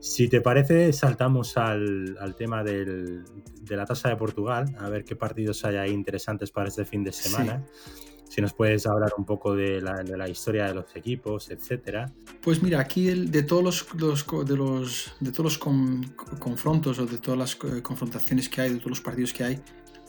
Si, 0.01 0.29
te 0.29 0.41
parece, 0.41 0.93
saltamos 0.93 1.57
al, 1.57 2.35
tema 2.37 2.65
de 2.65 3.23
la 3.69 3.87
tasa 3.87 4.09
de 4.09 4.17
Portugal, 4.17 4.75
a 4.81 4.89
ver 4.89 5.05
qué 5.05 5.15
partidos 5.15 5.65
hay 5.65 5.77
ahí 5.77 5.93
interesantes 5.93 6.51
para 6.51 6.69
este 6.69 6.85
fin 6.85 7.05
de 7.05 7.13
semana 7.13 7.65
si 8.29 8.41
nos 8.41 8.53
puedes 8.53 8.87
hablar 8.87 9.13
un 9.17 9.25
poco 9.25 9.55
de 9.55 9.81
la, 9.81 10.29
historia 10.29 10.67
de 10.67 10.75
los 10.75 10.95
equipos, 10.95 11.51
etcétera. 11.51 12.13
Pues 12.43 12.63
mira, 12.63 12.81
aquí 12.81 13.07
de 13.07 13.43
todos 13.43 13.63
los, 13.63 13.87
de 14.47 14.57
los, 14.57 15.13
de 15.21 15.33
todos 15.33 15.45
los 15.45 15.59
confrontos 15.59 16.99
o 16.99 17.07
de 17.07 17.19
todas 17.19 17.39
las 17.39 17.55
eh, 17.55 17.83
confrontaciones 17.83 18.49
que 18.49 18.63
hay, 18.63 18.71
de 18.71 18.77
todos 18.77 18.91
los 18.91 19.01
partidos 19.01 19.33
que 19.33 19.45
hay, 19.45 19.61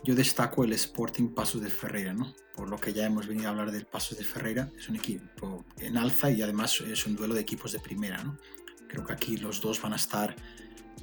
yo 0.04 0.16
destaco 0.16 0.64
el 0.64 0.74
Sporting 0.74 1.30
Pasos 1.30 1.62
de 1.62 1.70
Ferreira, 1.70 2.14
¿no? 2.14 2.34
Por 2.56 2.70
lo 2.70 2.78
que 2.78 2.94
ya 2.94 3.06
hemos 3.06 3.28
venido 3.28 3.48
a 3.48 3.52
hablar 3.52 3.72
del 3.72 3.86
Pasos 3.86 4.18
de 4.18 4.24
Ferreira, 4.24 4.72
es 4.78 4.90
un 4.90 4.96
equipo 4.96 5.66
en 5.78 5.98
alza 5.98 6.32
y 6.32 6.42
además 6.42 6.82
es 6.82 7.06
un 7.06 7.16
duelo 7.16 7.36
de 7.36 7.42
equipos 7.42 7.72
de 7.72 7.80
primera, 7.80 8.24
¿no? 8.24 8.38
Creo 8.88 9.06
que 9.06 9.14
aquí 9.14 9.38
los 9.38 9.62
dos 9.62 9.82
van 9.82 9.94
a 9.94 9.98
estar, 9.98 10.36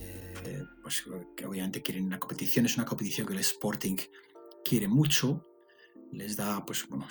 eh, 0.01 0.65
pues 0.83 1.05
obviamente 1.47 1.83
quieren 1.83 2.07
una 2.07 2.19
competición, 2.19 2.67
es 2.67 2.77
una 2.77 2.87
competición 2.87 3.27
que 3.27 3.35
el 3.35 3.41
Sporting 3.41 3.97
quiere 4.65 4.89
mucho, 4.89 5.45
les 6.13 6.37
da, 6.37 6.65
pues 6.65 6.87
bueno, 6.89 7.07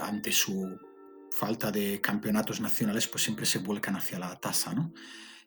ante 0.00 0.32
su 0.32 0.78
falta 1.30 1.70
de 1.72 2.00
campeonatos 2.00 2.60
nacionales, 2.60 3.08
pues 3.08 3.24
siempre 3.24 3.46
se 3.46 3.58
vuelcan 3.58 3.96
hacia 3.96 4.18
la 4.18 4.34
tasa, 4.36 4.74
¿no? 4.74 4.92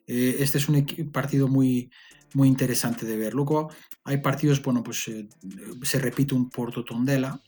Eh, 0.06 0.36
este 0.40 0.58
es 0.58 0.68
un 0.68 0.84
partido 1.12 1.48
muy, 1.48 1.90
muy 2.34 2.48
interesante 2.48 3.06
de 3.06 3.16
ver. 3.16 3.34
Luego 3.34 3.70
hay 4.04 4.18
partidos, 4.18 4.62
bueno, 4.62 4.82
pues 4.82 5.08
eh, 5.08 5.28
se 5.82 5.98
repite 5.98 6.34
un 6.34 6.50
Porto 6.50 6.84
Tondela, 6.84 7.40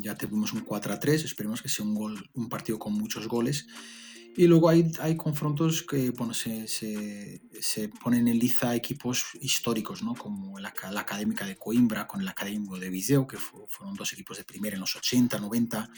ya 0.00 0.16
tuvimos 0.16 0.52
un 0.52 0.60
4 0.60 0.92
a 0.92 0.98
3, 0.98 1.24
esperemos 1.24 1.60
que 1.60 1.68
sea 1.68 1.84
un, 1.84 1.94
gol, 1.94 2.30
un 2.34 2.48
partido 2.48 2.78
con 2.78 2.94
muchos 2.94 3.26
goles. 3.28 3.66
Y 4.36 4.46
luego 4.46 4.68
hay, 4.68 4.90
hay 5.00 5.16
confrontos 5.16 5.82
que 5.82 6.10
bueno, 6.10 6.32
se, 6.32 6.68
se, 6.68 7.42
se, 7.60 7.88
ponen 7.88 8.28
en 8.28 8.38
liza 8.38 8.74
equipos 8.74 9.26
históricos, 9.40 10.02
¿no? 10.02 10.14
como 10.14 10.58
la, 10.58 10.72
la, 10.92 11.00
Académica 11.00 11.44
de 11.44 11.56
Coimbra 11.56 12.06
con 12.06 12.20
el 12.20 12.28
Académico 12.28 12.78
de 12.78 12.90
Viseu, 12.90 13.26
que 13.26 13.36
fueron 13.36 13.96
dos 13.96 14.12
equipos 14.12 14.36
de 14.36 14.44
primera 14.44 14.74
en 14.76 14.80
los 14.80 14.94
80, 14.94 15.40
90. 15.40 15.90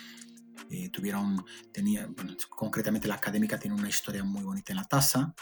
Eh, 0.70 0.88
tuvieron, 0.90 1.44
tenía, 1.72 2.06
bueno, 2.06 2.34
concretamente 2.48 3.06
la 3.06 3.16
Académica 3.16 3.58
tiene 3.58 3.76
una 3.76 3.88
historia 3.88 4.24
muy 4.24 4.42
bonita 4.42 4.72
en 4.72 4.78
la 4.78 4.84
tasa. 4.84 5.34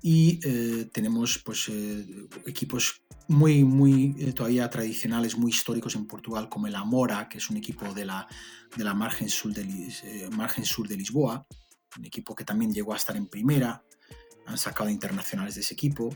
Y 0.00 0.38
eh, 0.44 0.88
tenemos 0.92 1.38
pues, 1.44 1.68
eh, 1.68 2.06
equipos 2.46 3.02
muy, 3.28 3.64
muy 3.64 4.32
todavía 4.32 4.70
tradicionales, 4.70 5.36
muy 5.36 5.50
históricos 5.50 5.96
en 5.96 6.06
Portugal, 6.06 6.48
como 6.48 6.68
el 6.68 6.76
Amora, 6.76 7.28
que 7.28 7.38
es 7.38 7.50
un 7.50 7.56
equipo 7.56 7.92
de 7.92 8.04
la, 8.04 8.28
de 8.76 8.84
la 8.84 8.94
margen, 8.94 9.28
sur 9.28 9.52
de, 9.52 10.28
margen 10.30 10.64
sur 10.64 10.86
de 10.86 10.96
Lisboa 10.96 11.44
un 11.98 12.04
equipo 12.04 12.34
que 12.34 12.44
también 12.44 12.72
llegó 12.72 12.92
a 12.92 12.96
estar 12.96 13.16
en 13.16 13.26
primera, 13.26 13.84
han 14.46 14.58
sacado 14.58 14.88
internacionales 14.88 15.54
de 15.54 15.60
ese 15.60 15.74
equipo. 15.74 16.10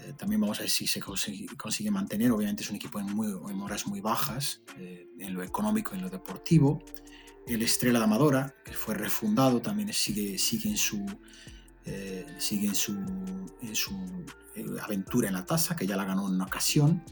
Eh, 0.00 0.12
también 0.16 0.40
vamos 0.40 0.58
a 0.58 0.62
ver 0.62 0.70
si 0.70 0.86
se 0.86 1.00
consigue, 1.00 1.90
mantener. 1.90 2.30
Obviamente 2.32 2.62
es 2.62 2.70
un 2.70 2.76
equipo 2.76 2.98
en, 2.98 3.06
muy, 3.06 3.28
en 3.28 3.60
horas 3.60 3.86
muy 3.86 4.00
bajas, 4.00 4.62
eh, 4.78 5.08
en 5.18 5.34
lo 5.34 5.42
económico 5.42 5.94
en 5.94 6.02
lo 6.02 6.10
deportivo. 6.10 6.82
El 7.46 7.62
Estrella 7.62 7.98
de 7.98 8.04
Amadora, 8.04 8.54
que 8.64 8.72
fue 8.72 8.94
refundado, 8.94 9.60
también 9.60 9.92
sigue, 9.92 10.38
sigue 10.38 10.70
en 10.70 10.76
su, 10.76 11.04
eh, 11.84 12.26
sigue 12.38 12.68
en 12.68 12.74
su 13.74 14.24
aventura 14.80 15.28
en 15.28 15.34
la 15.34 15.44
tasa, 15.44 15.74
que 15.74 15.86
ya 15.86 15.96
la 15.96 16.04
ganó 16.04 16.28
en 16.28 16.34
una 16.34 16.44
ocasión. 16.44 17.02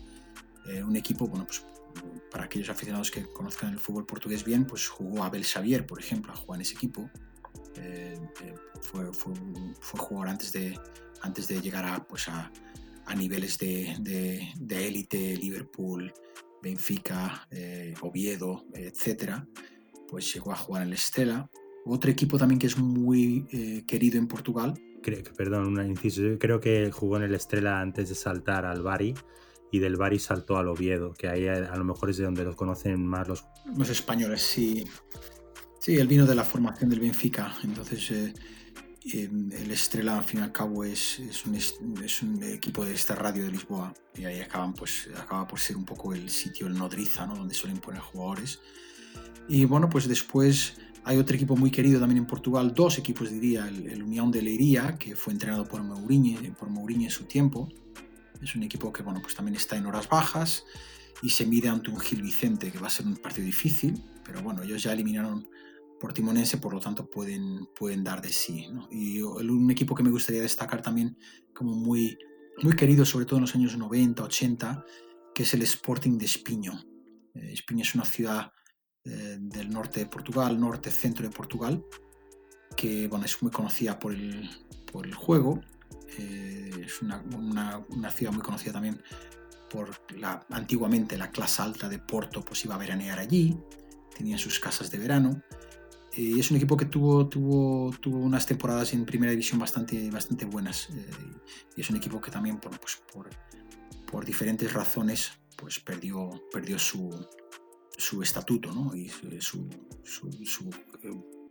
un 0.87 0.95
equipo, 0.95 1.27
bueno, 1.27 1.47
pues 1.47 1.65
para 2.31 2.45
aquellos 2.45 2.69
aficionados 2.69 3.11
que 3.11 3.25
conozcan 3.33 3.73
el 3.73 3.81
fútbol 3.81 4.07
portugués 4.07 4.45
bien, 4.45 4.65
pues 4.65 4.89
jugó 4.89 5.25
Abel 5.25 5.45
Xavier, 5.45 5.85
por 5.85 5.99
ejemplo, 5.99 6.33
a 6.33 6.37
jugar 6.37 6.59
en 6.59 6.63
ese 6.63 6.75
equipo. 6.75 7.11
Eh, 7.77 8.19
eh, 8.43 8.55
fue, 8.81 9.13
fue, 9.13 9.33
fue, 9.81 10.01
jugador 10.01 10.29
antes 10.29 10.53
de, 10.53 10.79
antes 11.23 11.49
de 11.49 11.61
llegar 11.61 11.85
a, 11.85 12.03
pues 12.05 12.29
a, 12.29 12.51
a 13.07 13.15
niveles 13.15 13.59
de, 13.59 13.97
de, 14.01 14.87
élite, 14.89 15.37
Liverpool, 15.37 16.13
Benfica, 16.63 17.47
eh, 17.51 17.95
Oviedo, 18.01 18.65
etcétera, 18.75 19.47
pues 20.09 20.33
llegó 20.33 20.53
a 20.53 20.57
jugar 20.57 20.83
en 20.83 20.89
el 20.89 20.95
Estela. 20.95 21.49
Otro 21.87 22.11
equipo 22.11 22.39
también 22.39 22.59
que 22.59 22.67
es 22.67 22.77
muy 22.77 23.47
querido 23.87 24.19
en 24.19 24.29
Portugal. 24.29 24.75
Creo, 25.03 25.23
perdón, 25.35 25.79
un 25.79 25.87
inciso. 25.87 26.23
creo 26.39 26.61
que 26.61 26.91
jugó 26.93 27.17
en 27.17 27.23
el 27.23 27.35
Estrella 27.35 27.81
antes 27.81 28.11
de 28.11 28.15
saltar 28.15 28.67
al 28.67 28.83
Bari 28.83 29.15
y 29.71 29.79
del 29.79 29.97
Bari 29.97 30.19
saltó 30.19 30.59
al 30.59 30.69
Oviedo, 30.69 31.15
que 31.15 31.29
ahí 31.29 31.47
a, 31.47 31.77
lo 31.77 31.85
mejor 31.85 32.11
es 32.11 32.17
de 32.19 32.25
donde 32.25 32.45
los 32.45 32.57
conocen 32.57 33.05
más 33.07 33.29
los... 33.29 33.45
Los 33.77 33.89
españoles, 33.89 34.43
sí. 34.43 34.85
Sí, 35.81 35.97
él 35.97 36.07
vino 36.07 36.27
de 36.27 36.35
la 36.35 36.45
formación 36.45 36.91
del 36.91 37.01
Benfica, 37.01 37.57
entonces 37.65 38.11
eh, 38.11 38.35
em, 39.15 39.51
el 39.51 39.71
Estrella 39.71 40.19
al 40.19 40.25
fin 40.25 40.41
y 40.41 40.43
al 40.43 40.53
cabo 40.53 40.85
es, 40.85 41.19
es, 41.21 41.47
un, 41.47 41.55
es, 41.55 42.23
un, 42.23 42.43
equipo 42.43 42.85
de 42.85 42.93
esta 42.93 43.15
radio 43.15 43.45
de 43.45 43.53
Lisboa 43.53 43.95
y 44.15 44.27
ahí 44.27 44.41
acaban, 44.41 44.75
pues, 44.75 45.09
acaba 45.17 45.49
por 45.49 45.59
ser 45.59 45.79
un 45.79 45.87
poco 45.87 46.13
el 46.13 46.29
sitio, 46.29 46.67
el 46.67 46.75
nodriza, 46.75 47.27
¿no? 47.27 47.35
donde 47.35 47.55
suelen 47.55 47.79
poner 47.79 48.03
jugadores. 48.03 48.61
Y 49.49 49.65
bueno, 49.65 49.89
pues 49.89 50.07
después 50.07 50.75
hay 51.03 51.17
otro 51.17 51.35
equipo 51.35 51.57
muy 51.57 51.71
querido 51.71 51.99
también 51.99 52.19
en 52.19 52.27
Portugal, 52.27 52.75
dos 52.75 52.99
equipos 52.99 53.31
diría, 53.31 53.67
el, 53.67 54.03
Unión 54.03 54.31
de 54.31 54.43
Leiría, 54.43 54.99
que 54.99 55.17
fue 55.17 55.33
entrenado 55.33 55.65
por 55.65 55.83
Mourinho, 55.83 56.41
por 56.57 56.69
Mourinho 56.69 57.05
en 57.05 57.11
su 57.11 57.25
tiempo. 57.25 57.71
Es 58.43 58.55
un 58.55 58.65
equipo 58.65 58.93
que 58.93 59.03
bueno, 59.03 59.23
pues 59.23 59.35
también 59.35 59.57
está 59.57 59.79
en 59.79 59.87
horas 59.87 60.11
bajas 60.11 60.63
y 61.23 61.31
se 61.31 61.47
mide 61.47 61.71
ante 61.71 61.89
un 61.91 61.99
Gil 61.99 62.21
Vicente, 62.21 62.71
que 62.71 62.79
va 62.79 62.89
a 62.89 62.91
ser 62.91 63.07
un 63.07 63.17
partido 63.17 63.47
difícil, 63.47 64.03
pero 64.27 64.43
bueno, 64.43 64.63
ellos 64.63 64.83
ya 64.83 64.93
eliminaron 64.93 65.49
Portimonense, 66.01 66.57
por 66.57 66.73
lo 66.73 66.81
tanto 66.81 67.09
pueden, 67.09 67.69
pueden 67.79 68.03
dar 68.03 68.23
de 68.23 68.31
sí. 68.31 68.67
Y 68.91 69.21
un 69.21 69.71
equipo 69.71 69.95
que 69.95 70.03
me 70.03 70.11
gustaría 70.11 70.41
destacar 70.41 70.81
también 70.81 71.19
como 71.55 71.75
muy, 71.75 72.19
muy 72.63 72.75
querido, 72.75 73.05
sobre 73.05 73.27
todo 73.27 73.37
en 73.37 73.43
los 73.43 73.55
años 73.55 73.77
90, 73.77 74.25
80, 74.25 74.85
que 75.35 75.43
es 75.43 75.53
el 75.53 75.61
Sporting 75.63 76.17
de 76.17 76.25
Espiño. 76.25 76.73
Eh, 77.35 77.53
Espiño 77.53 77.83
es 77.83 77.95
una 77.95 78.07
ciudad 78.07 78.51
eh, 79.05 79.37
del 79.39 79.69
norte 79.69 80.01
de 80.01 80.07
Portugal, 80.07 80.59
norte-centro 80.59 81.29
de 81.29 81.35
Portugal, 81.37 81.85
que 82.75 83.07
bueno, 83.07 83.27
es 83.27 83.43
muy 83.43 83.51
conocida 83.51 83.99
por 83.99 84.15
el, 84.15 84.49
por 84.91 85.07
el 85.07 85.15
juego. 85.15 85.61
Eh, 86.19 86.71
es 86.83 87.03
una, 87.03 87.23
una, 87.37 87.85
una, 87.91 88.11
ciudad 88.11 88.33
muy 88.33 88.43
conocida 88.43 88.73
también 88.73 89.03
por 89.69 89.91
antiguamente 90.49 91.19
la 91.19 91.31
clase 91.31 91.61
alta 91.61 91.91
de 91.91 91.99
Porto, 91.99 92.43
pues 92.43 92.65
iba 92.65 92.75
a 92.75 92.79
veranear 92.79 93.19
allí, 93.19 93.57
tenía 94.17 94.39
sus 94.39 94.59
casas 94.59 94.91
de 94.91 94.99
verano 94.99 95.43
y 96.15 96.41
es 96.41 96.51
un 96.51 96.57
equipo 96.57 96.77
que 96.77 96.87
tuvo, 96.87 97.29
tuvo, 97.29 97.93
tuvo 98.01 98.19
unas 98.19 98.47
temporadas 98.47 98.93
en 98.93 99.05
primera 99.05 99.31
división 99.31 99.61
bastante, 99.61 100.11
bastante 100.11 100.45
buenas. 100.45 100.89
y 101.77 101.81
es 101.81 101.91
un 101.91 101.97
equipo 101.97 102.21
que 102.21 102.31
también 102.31 102.59
por, 102.59 102.79
pues, 102.81 103.01
por, 103.13 103.29
por 104.11 104.25
diferentes 104.25 104.73
razones 104.73 105.33
pues 105.57 105.79
perdió, 105.79 106.31
perdió 106.53 106.79
su, 106.79 107.11
su 107.97 108.23
estatuto 108.23 108.73
¿no? 108.73 108.95
y 108.95 109.09
su, 109.41 109.69
su, 110.05 110.71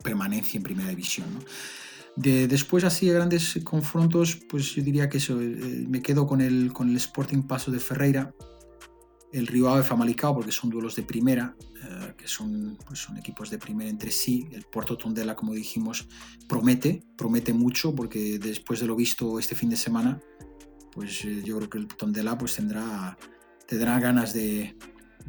permanencia 0.03 0.57
en 0.57 0.63
primera 0.63 0.89
división. 0.89 1.27
De, 2.15 2.47
después, 2.47 2.83
así, 2.83 3.07
de 3.07 3.13
grandes 3.13 3.59
confrontos, 3.63 4.35
pues 4.49 4.75
yo 4.75 4.83
diría 4.83 5.09
que 5.09 5.19
eh, 5.19 5.85
me 5.87 6.01
quedo 6.01 6.25
con 6.25 6.41
el, 6.41 6.73
con 6.73 6.89
el 6.89 6.97
Sporting 6.97 7.43
Paso 7.43 7.71
de 7.71 7.79
Ferreira, 7.79 8.33
el 9.31 9.47
Río 9.47 9.69
Ave 9.69 9.83
Famalicao, 9.83 10.33
porque 10.33 10.51
son 10.51 10.69
duelos 10.69 10.95
de 10.95 11.03
primera, 11.03 11.55
eh, 11.83 12.13
que 12.17 12.27
son, 12.27 12.77
pues 12.85 12.99
son 12.99 13.17
equipos 13.17 13.49
de 13.49 13.57
primera 13.57 13.89
entre 13.89 14.11
sí. 14.11 14.47
El 14.51 14.63
Porto 14.63 14.97
Tondela, 14.97 15.35
como 15.35 15.53
dijimos, 15.53 16.07
promete, 16.47 17.03
promete 17.17 17.53
mucho, 17.53 17.93
porque 17.95 18.39
después 18.39 18.79
de 18.79 18.87
lo 18.87 18.95
visto 18.95 19.39
este 19.39 19.55
fin 19.55 19.69
de 19.69 19.77
semana, 19.77 20.19
pues 20.91 21.23
eh, 21.25 21.41
yo 21.43 21.57
creo 21.57 21.69
que 21.69 21.77
el 21.77 21.87
Tondela 21.87 22.37
pues 22.37 22.55
tendrá, 22.55 23.17
tendrá 23.67 23.99
ganas 23.99 24.33
de, 24.33 24.75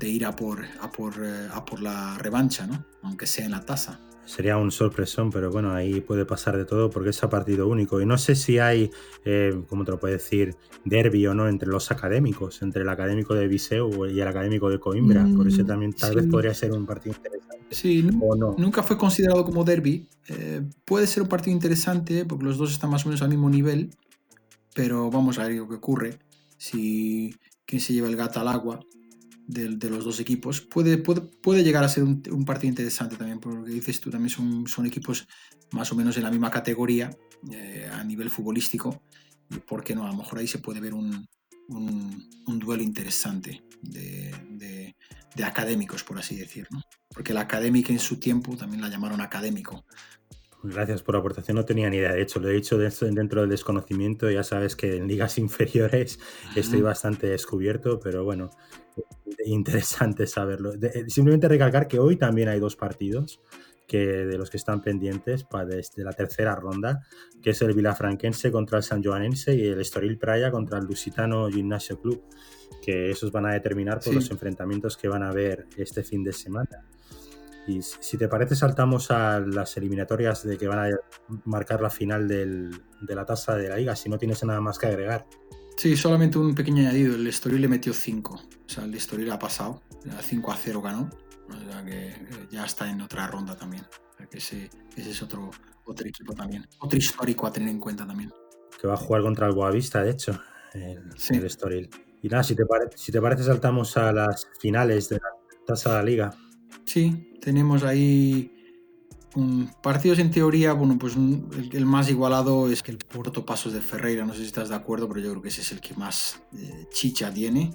ir 0.03 0.25
a 0.25 0.35
por, 0.35 0.65
a 0.81 0.91
por, 0.91 1.25
a 1.25 1.65
por 1.65 1.83
la 1.83 2.17
revancha, 2.19 2.67
¿no? 2.67 2.87
aunque 3.03 3.27
sea 3.27 3.45
en 3.45 3.51
la 3.51 3.65
tasa 3.65 4.01
sería 4.31 4.57
un 4.57 4.71
sorpresón, 4.71 5.31
pero 5.31 5.51
bueno, 5.51 5.73
ahí 5.73 6.01
puede 6.01 6.25
pasar 6.25 6.57
de 6.57 6.65
todo 6.65 6.89
porque 6.89 7.11
es 7.11 7.23
a 7.25 7.29
partido 7.29 7.67
único. 7.67 8.01
Y 8.01 8.07
no 8.07 8.17
sé 8.17 8.37
si 8.37 8.59
hay, 8.59 8.91
eh, 9.25 9.61
como 9.69 9.85
te 9.85 9.91
lo 9.91 9.99
puedo 9.99 10.15
decir, 10.15 10.55
derbi 10.85 11.27
o 11.27 11.35
no 11.35 11.49
entre 11.49 11.69
los 11.69 11.91
académicos, 11.91 12.63
entre 12.63 12.83
el 12.83 12.89
académico 12.89 13.35
de 13.35 13.49
Viseu 13.49 14.07
y 14.07 14.21
el 14.21 14.29
académico 14.29 14.71
de 14.71 14.79
Coimbra. 14.79 15.27
por 15.37 15.49
eso 15.49 15.65
mm, 15.65 15.67
también 15.67 15.93
tal 15.93 16.15
vez 16.15 16.27
podría 16.29 16.55
ser 16.55 16.73
un 16.73 16.87
partido 16.87 17.17
interesante. 17.17 17.67
Sí, 17.71 18.03
nunca 18.03 18.83
fue 18.85 18.97
considerado 18.97 19.45
como 19.45 19.65
derby. 19.65 20.09
Eh, 20.29 20.63
puede 20.85 21.09
ser 21.09 21.25
un 21.25 21.29
partido 21.29 21.53
interesante 21.53 22.25
porque 22.25 22.45
los 22.45 22.57
dos 22.57 22.71
están 22.71 22.91
más 22.91 23.05
o 23.05 23.09
menos 23.09 23.23
al 23.23 23.31
mismo 23.31 23.51
nivel, 23.51 23.91
pero 24.75 25.11
vamos 25.11 25.41
a 25.41 25.49
ver 25.49 25.57
lo 25.57 25.69
que 25.69 25.75
ocurre. 25.75 26.19
Si 26.57 27.35
quién 27.67 27.81
se 27.81 27.93
lleva 27.93 28.09
el 28.09 28.17
gato 28.17 28.39
al 28.41 28.49
agua 28.49 28.81
de, 29.51 29.91
los 29.91 30.05
dos 30.05 30.21
equipos. 30.21 30.61
Puede, 30.61 30.99
puede, 30.99 31.65
llegar 31.65 31.85
a 31.85 31.89
ser 31.89 32.05
un, 32.05 32.45
partido 32.45 32.69
interesante 32.69 33.17
también, 33.17 33.41
porque 33.41 33.71
dices 33.71 34.01
tú, 34.01 34.11
también 34.11 34.31
son, 34.31 34.67
son 34.67 34.87
equipos 34.87 35.27
más 35.73 35.91
o 35.93 35.97
menos 35.97 36.17
en 36.17 36.23
la 36.23 36.31
misma 36.31 36.51
categoría 36.51 37.11
eh, 37.53 37.89
a 37.93 38.03
nivel 38.05 38.31
futbolístico. 38.31 39.03
Y 39.51 39.59
por 39.59 39.83
qué 39.83 39.95
no, 39.95 40.05
a 40.05 40.11
lo 40.11 40.17
mejor 40.17 40.39
ahí 40.39 40.47
se 40.47 40.59
puede 40.59 40.81
ver 40.81 40.95
un, 40.95 41.27
un, 41.69 42.59
duelo 42.59 42.83
interesante 42.83 43.63
de, 43.83 44.95
de, 45.35 45.45
académicos, 45.45 46.05
por 46.05 46.19
así 46.19 46.37
decir. 46.37 46.69
Porque 47.09 47.33
la 47.33 47.41
académica 47.41 47.93
en 47.93 47.99
su 47.99 48.19
tiempo 48.21 48.57
también 48.57 48.83
la 48.83 48.89
llamaron 48.89 49.21
académico. 49.21 49.85
Gracias 50.63 51.03
por 51.03 51.15
la 51.15 51.21
aportación, 51.21 51.57
no 51.57 51.65
tenía 51.65 51.89
ni 51.89 51.97
idea. 51.97 52.13
De 52.13 52.21
hecho, 52.21 52.39
lo 52.39 52.49
he 52.49 52.53
dicho 52.53 52.77
dentro 52.77 53.41
del 53.41 53.51
desconocimiento. 53.51 54.31
Ya 54.31 54.43
sabes 54.43 54.77
que 54.77 54.97
en 54.97 55.09
ligas 55.09 55.39
inferiores 55.39 56.19
estoy 56.55 56.83
bastante 56.83 57.29
descubierto, 57.29 57.99
pero 57.99 58.25
bueno, 58.25 58.51
interesante 59.45 60.27
saberlo. 60.27 60.75
Eh, 60.75 61.05
simplemente 61.09 61.49
recalcar 61.49 61.89
que 61.89 61.99
hoy 61.99 62.17
también 62.17 62.49
hay 62.49 62.61
dos 62.61 62.77
partidos 62.77 63.41
que 63.87 63.99
de 63.99 64.39
los 64.39 64.51
que 64.51 64.57
están 64.57 64.83
pendientes 64.83 65.43
para 65.43 65.65
desde 65.65 66.05
la 66.05 66.13
tercera 66.13 66.55
ronda, 66.55 67.03
que 67.43 67.51
es 67.51 67.63
el 67.63 67.75
Vilafranquense 67.75 68.53
contra 68.53 68.79
el 68.79 68.85
San 68.85 69.03
Joanense 69.03 69.53
y 69.53 69.67
el 69.67 69.81
Estoril 69.81 70.17
Praia 70.17 70.53
contra 70.53 70.79
el 70.79 70.85
Lusitano 70.85 71.49
Gimnasio 71.49 72.01
Club, 72.01 72.23
que 72.81 73.11
esos 73.11 73.33
van 73.33 73.47
a 73.47 73.53
determinar 73.53 73.99
por 73.99 74.15
los 74.15 74.31
enfrentamientos 74.31 74.97
que 74.97 75.09
van 75.09 75.25
a 75.25 75.31
haber 75.31 75.67
este 75.77 76.05
fin 76.05 76.23
de 76.23 76.33
semana. 76.33 76.85
Y 77.71 77.83
si 77.83 78.19
te 78.19 78.27
parece, 78.27 78.57
saltamos 78.57 79.11
a 79.11 79.39
las 79.39 79.77
eliminatorias 79.77 80.43
de 80.43 80.59
que 80.59 80.67
van 80.67 80.93
a 80.93 80.97
marcar 81.45 81.81
la 81.81 81.91
final 81.91 82.27
del, 82.27 82.83
de 83.01 83.15
la 83.15 83.25
tasa 83.25 83.55
de 83.55 83.69
la 83.69 83.77
liga, 83.77 83.95
si 83.95 84.09
no 84.09 84.19
tienes 84.19 84.43
nada 84.43 84.61
más 84.61 84.79
que 84.79 84.87
agregar. 84.87 85.27
Sí, 85.77 85.97
solamente 85.97 86.37
un 86.37 86.55
pequeño 86.55 86.83
añadido. 86.83 87.15
El 87.15 87.27
Estoril 87.27 87.61
le 87.63 87.69
metió 87.69 87.95
5. 87.95 88.35
O 88.35 88.69
sea, 88.69 88.85
el 88.85 88.95
Estoril 88.95 89.31
ha 89.31 89.39
pasado. 89.39 89.83
5 90.21 90.53
a 90.53 90.57
0 90.57 90.83
ganó. 90.83 91.09
O 91.49 91.73
sea 91.73 91.85
que 91.85 92.09
eh, 92.09 92.17
ya 92.51 92.65
está 92.65 92.91
en 92.91 93.01
otra 93.01 93.27
ronda 93.29 93.57
también. 93.57 93.85
O 93.85 94.17
sea 94.17 94.27
que 94.27 94.39
ese, 94.39 94.69
es 94.97 95.23
otro, 95.23 95.51
otro 95.85 96.07
equipo 96.09 96.35
también. 96.35 96.67
Otro 96.81 96.99
histórico 96.99 97.47
a 97.47 97.53
tener 97.53 97.69
en 97.69 97.79
cuenta 97.79 98.07
también. 98.07 98.33
Que 98.81 98.89
va 98.89 98.95
a 98.95 98.97
jugar 98.97 99.23
contra 99.23 99.47
el 99.47 99.55
Boavista, 99.55 100.03
de 100.03 100.11
hecho, 100.11 100.41
el, 100.75 101.03
el 101.31 101.47
Estoril. 101.47 101.89
Y 102.21 102.29
nada, 102.29 102.43
si 102.43 102.55
te, 102.55 102.65
si 102.97 103.13
te 103.13 103.21
parece, 103.21 103.45
saltamos 103.45 103.97
a 103.97 104.13
las 104.13 104.49
finales 104.59 105.09
de 105.09 105.17
la 105.17 105.29
tasa 105.67 105.91
de 105.91 105.97
la 105.97 106.03
liga. 106.03 106.35
Sí, 106.85 107.33
tenemos 107.41 107.83
ahí 107.85 108.53
partidos 109.83 110.19
en 110.19 110.31
teoría, 110.31 110.73
bueno, 110.73 110.99
pues 110.99 111.15
el, 111.15 111.87
más 111.87 112.11
igualado 112.11 112.71
es 112.71 112.83
que 112.83 112.91
el 112.91 112.99
Porto 112.99 113.47
Pasos 113.47 113.73
de 113.73 113.81
Ferreira, 113.81 114.25
no 114.25 114.33
sé 114.33 114.41
si 114.41 114.47
estás 114.47 114.71
de 114.71 114.75
acuerdo, 114.75 115.09
pero 115.09 115.21
yo 115.21 115.31
creo 115.31 115.43
que 115.43 115.49
ese 115.49 115.61
es 115.61 115.73
el 115.73 115.81
que 115.81 115.95
más 115.95 116.41
eh, 116.57 116.87
chicha 116.93 117.33
tiene. 117.33 117.73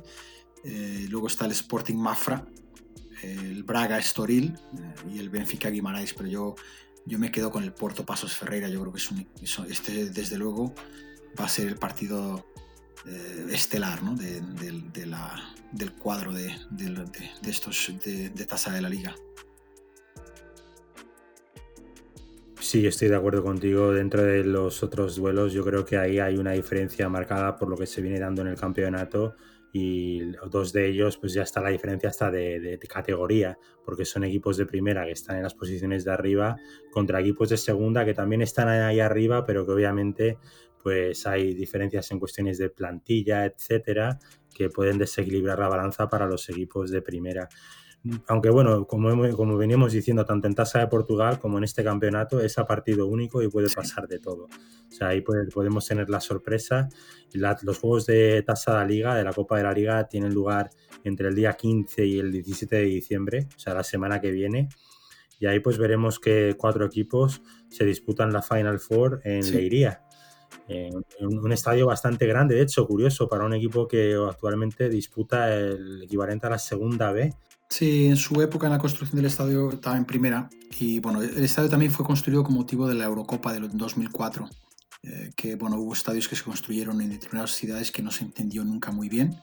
Eh, 0.64 1.08
luego 1.10 1.28
está 1.28 1.46
el 1.46 1.52
Sporting 1.52 1.96
Mafra, 1.96 2.46
el 3.22 3.64
Braga 3.64 3.98
Estoril 3.98 4.56
eh, 4.78 5.14
y 5.14 5.20
el 5.20 5.30
Benfica 5.30 5.70
Guimarães, 5.70 6.14
pero 6.14 6.28
yo, 6.28 6.56
yo 7.06 7.20
me 7.20 7.32
quedo 7.32 7.52
con 7.52 7.64
el 7.64 7.74
Porto 7.74 8.06
Pasos 8.06 8.36
Ferreira, 8.36 8.68
yo 8.68 8.82
creo 8.82 8.92
que 8.92 9.00
es 9.00 9.12
un, 9.12 9.28
este 9.70 10.10
desde 10.10 10.38
luego 10.38 10.74
va 11.40 11.46
a 11.46 11.50
ser 11.50 11.68
el 11.68 11.78
partido 11.78 12.46
estelar 13.52 14.04
¿no? 14.04 14.16
del 14.16 15.94
cuadro 15.94 16.34
de, 16.34 16.54
estos 17.48 17.92
de 18.04 18.30
de 18.30 18.82
la 18.82 18.90
liga. 18.90 19.16
Sí, 22.60 22.88
estoy 22.88 23.10
de 23.10 23.16
acuerdo 23.16 23.44
contigo. 23.44 23.92
Dentro 23.92 24.24
de 24.24 24.44
los 24.44 24.82
otros 24.82 25.16
duelos, 25.18 25.54
yo 25.54 25.64
creo 25.64 25.86
que 25.86 25.98
ahí 25.98 26.18
hay 26.18 26.38
una 26.38 26.54
diferencia 26.54 27.08
marcada 27.10 27.56
por 27.58 27.70
lo 27.70 27.78
que 27.78 27.86
se 27.86 28.02
viene 28.02 28.20
dando 28.20 28.42
en 28.42 28.48
el 28.48 28.56
campeonato 28.56 29.36
y 29.72 30.32
dos 30.50 30.72
de 30.72 30.88
ellos, 30.88 31.18
pues 31.18 31.34
ya 31.34 31.44
está 31.44 31.60
la 31.60 31.68
diferencia 31.68 32.10
hasta 32.10 32.32
de, 32.32 32.80
categoría, 32.88 33.60
porque 33.84 34.06
son 34.06 34.24
equipos 34.24 34.56
de 34.56 34.66
primera 34.66 35.04
que 35.04 35.12
están 35.12 35.36
en 35.36 35.44
las 35.44 35.54
posiciones 35.54 36.06
de 36.06 36.12
arriba 36.12 36.56
contra 36.92 37.20
equipos 37.20 37.50
de 37.50 37.58
segunda 37.58 38.06
que 38.06 38.14
también 38.14 38.42
están 38.42 38.70
ahí 38.70 39.02
arriba, 39.02 39.46
pero 39.46 39.66
que 39.66 39.74
obviamente 39.74 40.38
pues 40.86 41.26
hay 41.26 41.56
diferencias 41.56 42.12
en 42.12 42.20
cuestiones 42.20 42.60
de 42.60 42.70
plantilla, 42.70 43.44
etcétera, 43.44 44.20
que 44.54 44.70
pueden 44.70 45.00
desequilibrar 45.00 45.58
la 45.58 45.68
balanza 45.68 46.08
para 46.08 46.28
los 46.28 46.48
equipos 46.48 46.92
de 46.92 47.02
primera 47.02 47.50
aunque 48.28 48.50
bueno, 48.50 48.86
como, 48.86 49.36
como 49.36 49.58
veníamos 49.58 49.94
diciendo, 49.94 50.26
tanto 50.26 50.48
en 50.48 50.56
tasa 50.56 50.80
de 50.80 50.88
Portugal 50.88 51.40
como 51.40 51.58
en 51.58 51.64
este 51.64 51.84
campeonato, 51.84 52.40
es 52.40 52.58
a 52.58 52.68
partido 52.68 53.08
único 53.08 53.42
y 53.42 53.48
puede 53.48 53.68
pasar 53.74 54.08
de 54.08 54.20
todo. 54.20 54.44
O 54.44 54.92
sea, 54.92 55.10
ahí 55.10 55.22
podemos 55.22 55.88
tener 55.88 56.10
la 56.10 56.20
sorpresa. 56.20 56.88
los 57.34 57.80
juegos 57.80 58.06
de 58.06 58.44
tasa 58.44 58.74
de 58.74 58.78
la 58.78 58.86
liga, 58.86 59.16
de 59.16 59.24
la 59.24 59.34
Copa 59.34 59.58
de 59.58 59.64
la 59.64 59.74
Liga, 59.74 60.08
tienen 60.08 60.34
lugar 60.34 60.70
entre 61.04 61.30
el 61.30 61.36
día 61.36 61.54
15 61.54 62.06
y 62.06 62.20
el 62.20 62.32
17 62.32 62.76
de 62.76 62.84
diciembre, 62.84 63.48
o 63.56 63.60
sea, 63.60 63.74
la 63.74 63.84
semana 63.84 64.22
que 64.22 64.32
viene. 64.32 64.70
Y 65.40 65.48
ahí 65.48 65.60
pues 65.60 65.78
veremos 65.78 66.20
que 66.20 66.56
cuatro 66.58 66.86
equipos 66.86 67.42
se 67.70 67.86
disputan 67.86 68.32
la 68.32 68.42
Final 68.42 68.80
Four 68.80 69.22
en 69.24 69.52
Leiría. 69.52 70.05
Un 70.68 71.52
estadio 71.52 71.88
bastante 71.88 72.26
grande, 72.26 72.56
de 72.56 72.62
hecho, 72.62 72.88
curioso 72.88 73.28
para 73.28 73.46
un 73.46 73.54
equipo 73.54 73.88
que 73.88 74.16
actualmente 74.28 74.90
disputa 74.90 75.54
el 75.56 76.04
equivalente 76.04 76.48
a 76.48 76.52
la 76.52 76.60
segunda 76.60 77.12
B. 77.12 77.34
Sí, 77.70 78.06
en 78.06 78.16
su 78.16 78.42
época 78.42 78.68
en 78.68 78.74
la 78.74 78.80
construcción 78.80 79.18
del 79.18 79.26
estadio 79.26 79.72
estaba 79.72 79.98
en 79.98 80.06
primera 80.06 80.50
y 80.80 81.00
bueno, 81.00 81.22
el 81.22 81.44
estadio 81.44 81.70
también 81.70 81.92
fue 81.92 82.06
construido 82.06 82.44
con 82.44 82.54
motivo 82.54 82.88
de 82.88 82.94
la 82.94 83.06
Eurocopa 83.06 83.54
del 83.54 83.76
2004, 83.76 84.48
eh, 85.04 85.32
que 85.36 85.56
bueno, 85.56 85.78
hubo 85.78 85.94
estadios 85.94 86.28
que 86.28 86.36
se 86.36 86.44
construyeron 86.44 87.02
en 87.02 87.10
determinadas 87.10 87.52
ciudades 87.52 87.92
que 87.92 88.04
no 88.04 88.12
se 88.12 88.24
entendió 88.24 88.64
nunca 88.64 88.92
muy 88.92 89.10
bien 89.10 89.36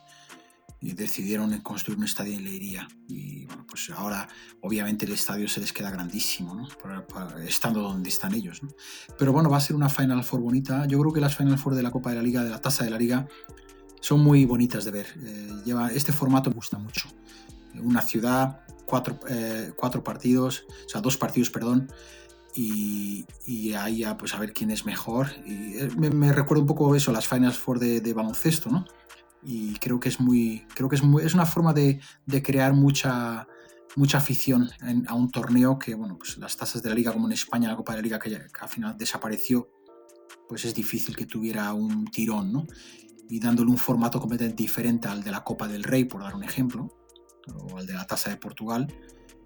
y 0.83 0.91
decidieron 0.91 1.57
construir 1.61 1.97
un 1.97 2.03
estadio 2.03 2.33
en 2.33 2.43
Leiría 2.43 2.89
y 3.07 3.45
bueno, 3.45 3.65
pues 3.65 3.89
ahora 3.91 4.27
obviamente 4.59 5.05
el 5.05 5.13
estadio 5.13 5.47
se 5.47 5.61
les 5.61 5.71
queda 5.71 5.89
grandísimo, 5.89 6.53
¿no? 6.53 6.67
estando 7.47 7.81
donde 7.81 8.09
están 8.09 8.33
ellos, 8.33 8.61
¿no? 8.61 8.69
Pero 9.17 9.31
bueno, 9.31 9.49
va 9.49 9.57
a 9.57 9.61
ser 9.61 9.77
una 9.77 9.87
Final 9.87 10.25
Four 10.25 10.41
bonita, 10.41 10.85
yo 10.85 10.99
creo 10.99 11.13
que 11.13 11.21
las 11.21 11.37
Final 11.37 11.57
Four 11.57 11.75
de 11.75 11.83
la 11.83 11.91
Copa 11.91 12.09
de 12.09 12.17
la 12.17 12.21
Liga, 12.21 12.43
de 12.43 12.49
la 12.49 12.59
tasa 12.59 12.83
de 12.83 12.89
la 12.89 12.97
Liga, 12.97 13.27
son 14.01 14.19
muy 14.19 14.43
bonitas 14.43 14.83
de 14.83 14.91
ver, 14.91 15.07
eh, 15.23 15.49
lleva, 15.63 15.89
este 15.89 16.11
formato 16.11 16.49
me 16.49 16.57
gusta 16.57 16.77
mucho 16.77 17.07
una 17.81 18.01
ciudad, 18.01 18.61
cuatro, 18.85 19.19
eh, 19.29 19.71
cuatro 19.75 20.03
partidos, 20.03 20.65
o 20.85 20.89
sea, 20.89 21.01
dos 21.01 21.17
partidos, 21.17 21.49
perdón, 21.49 21.89
y, 22.55 23.25
ahí 23.73 23.99
ya 23.99 24.15
pues 24.15 24.35
a 24.35 24.37
ver 24.37 24.53
quién 24.53 24.69
es 24.69 24.85
mejor. 24.85 25.29
Y 25.45 25.77
eh, 25.77 25.89
me, 25.97 26.11
me 26.11 26.31
recuerda 26.31 26.61
un 26.61 26.67
poco 26.67 26.95
eso, 26.95 27.11
las 27.11 27.27
Finals 27.27 27.57
Four 27.57 27.79
de, 27.79 28.01
de, 28.01 28.13
baloncesto, 28.13 28.69
¿no? 28.69 28.85
Y 29.45 29.75
creo 29.75 29.99
que 29.99 30.09
es 30.09 30.19
muy, 30.19 30.65
creo 30.73 30.87
que 30.89 30.95
es, 30.95 31.03
muy, 31.03 31.23
es 31.23 31.33
una 31.33 31.45
forma 31.45 31.73
de, 31.73 31.99
de 32.25 32.41
crear 32.41 32.73
mucha, 32.73 33.47
mucha 33.95 34.17
afición 34.17 34.69
a 35.07 35.13
un 35.13 35.29
torneo 35.31 35.77
que, 35.77 35.95
bueno, 35.95 36.17
pues 36.17 36.37
las 36.37 36.57
tasas 36.57 36.81
de 36.81 36.89
la 36.89 36.95
liga, 36.95 37.13
como 37.13 37.27
en 37.27 37.33
España, 37.33 37.69
la 37.69 37.75
Copa 37.75 37.93
de 37.93 37.99
la 37.99 38.03
Liga, 38.03 38.19
que, 38.19 38.35
al 38.59 38.69
final 38.69 38.97
desapareció, 38.97 39.69
pues 40.47 40.65
es 40.65 40.73
difícil 40.73 41.15
que 41.15 41.25
tuviera 41.25 41.73
un 41.73 42.05
tirón, 42.05 42.51
¿no? 42.51 42.65
Y 43.29 43.39
dándole 43.39 43.71
un 43.71 43.77
formato 43.77 44.19
completamente 44.19 44.63
diferente 44.63 45.07
al 45.07 45.23
de 45.23 45.31
la 45.31 45.43
Copa 45.43 45.67
del 45.67 45.83
Rey, 45.83 46.05
por 46.05 46.21
dar 46.21 46.35
un 46.35 46.43
ejemplo, 46.43 46.89
o 47.53 47.77
al 47.77 47.85
de 47.85 47.93
la 47.93 48.05
tasa 48.05 48.29
de 48.29 48.37
Portugal, 48.37 48.87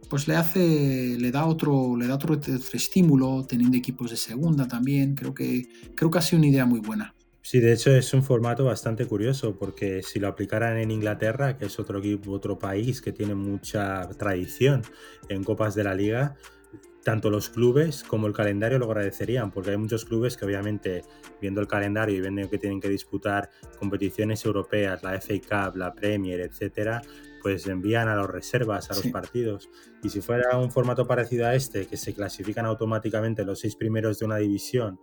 pues 0.10 0.28
le 0.28 0.36
hace, 0.36 1.18
le 1.20 1.32
da 1.32 1.46
otro, 1.46 1.98
le 1.98 2.08
da 2.08 2.16
otro, 2.16 2.40
estímulo, 2.74 3.46
teniendo 3.46 3.78
equipos 3.78 4.12
de 4.12 4.18
segunda 4.18 4.68
también. 4.68 5.16
Creo 5.16 5.34
que, 5.34 5.68
creo 5.96 6.10
que 6.10 6.18
ha 6.18 6.22
sido 6.22 6.40
una 6.40 6.48
idea 6.48 6.66
muy 6.66 6.80
buena. 6.80 7.14
Sí, 7.50 7.62
de 7.62 7.72
hecho 7.72 7.96
es 7.96 8.14
un 8.14 8.24
formato 8.24 8.66
bastante 8.66 9.06
curioso 9.06 9.58
porque 9.58 10.04
si 10.04 10.20
lo 10.20 10.28
aplicaran 10.28 10.78
en 10.80 10.92
Inglaterra, 10.92 11.58
que 11.58 11.68
es 11.68 11.80
otro 11.80 12.00
equipo, 12.00 12.34
otro 12.34 12.60
país 12.60 13.02
que 13.02 13.14
tiene 13.14 13.36
mucha 13.36 14.06
tradición 14.18 14.82
en 15.30 15.46
copas 15.46 15.74
de 15.74 15.86
la 15.86 15.96
liga, 15.96 16.36
tanto 17.06 17.30
los 17.30 17.48
clubes 17.48 18.04
como 18.04 18.28
el 18.28 18.34
calendario 18.34 18.80
lo 18.80 18.88
agradecerían, 18.88 19.52
porque 19.52 19.70
hay 19.70 19.78
muchos 19.78 20.04
clubes 20.04 20.36
que 20.36 20.44
obviamente 20.44 21.04
viendo 21.40 21.62
el 21.62 21.68
calendario 21.68 22.18
y 22.18 22.20
viendo 22.20 22.50
que 22.50 22.58
tienen 22.58 22.82
que 22.82 22.90
disputar 22.90 23.50
competiciones 23.80 24.44
europeas, 24.44 25.02
la 25.02 25.14
FA 25.22 25.36
Cup, 25.40 25.78
la 25.78 25.94
Premier, 25.94 26.42
etcétera, 26.42 27.02
pues 27.42 27.66
envían 27.68 28.10
a 28.10 28.16
los 28.18 28.30
reservas 28.30 28.92
a 28.92 28.96
los 28.96 29.08
partidos. 29.08 29.70
Y 30.04 30.10
si 30.10 30.20
fuera 30.20 30.58
un 30.58 30.70
formato 30.70 31.08
parecido 31.08 31.48
a 31.48 31.56
este, 31.56 31.88
que 31.88 31.96
se 31.96 32.14
clasifican 32.14 32.66
automáticamente 32.66 33.46
los 33.46 33.62
seis 33.62 33.78
primeros 33.78 34.20
de 34.20 34.26
una 34.26 34.36
división 34.36 35.00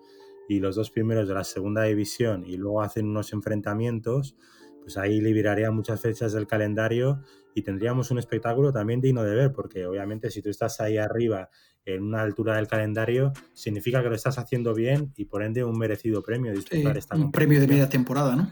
y 0.49 0.61
los 0.61 0.77
dos 0.77 0.91
primeros 0.91 1.29
de 1.29 1.35
la 1.35 1.45
segunda 1.45 1.83
división 1.83 2.45
y 2.47 2.57
luego 2.57 2.83
hacen 2.83 3.07
unos 3.07 3.33
enfrentamientos, 3.33 4.37
pues 4.81 4.97
ahí 4.97 5.21
liberaría 5.21 5.71
muchas 5.71 6.01
fechas 6.01 6.33
del 6.33 6.47
calendario 6.47 7.23
y 7.55 7.63
tendríamos 7.63 8.11
un 8.11 8.19
espectáculo 8.19 8.73
también 8.73 9.01
digno 9.01 9.23
de 9.23 9.35
ver, 9.35 9.53
porque 9.53 9.87
obviamente 9.87 10.31
si 10.31 10.43
tú 10.43 10.51
estás 10.51 10.81
ahí 10.81 10.99
arriba 10.99 11.49
en 11.87 12.03
una 12.03 12.23
altura 12.23 12.57
del 12.57 12.67
calendario, 12.67 13.33
significa 13.53 14.03
que 14.03 14.09
lo 14.09 14.15
estás 14.15 14.39
haciendo 14.39 14.75
bien 14.75 15.13
y 15.17 15.27
por 15.27 15.43
ende 15.43 15.65
un 15.65 15.79
merecido 15.79 16.23
premio 16.23 16.53
disputar 16.53 16.97
esta 16.97 17.17
Un 17.17 17.31
premio 17.31 17.61
de 17.61 17.69
media 17.69 17.89
temporada, 17.89 18.37
¿no? 18.37 18.51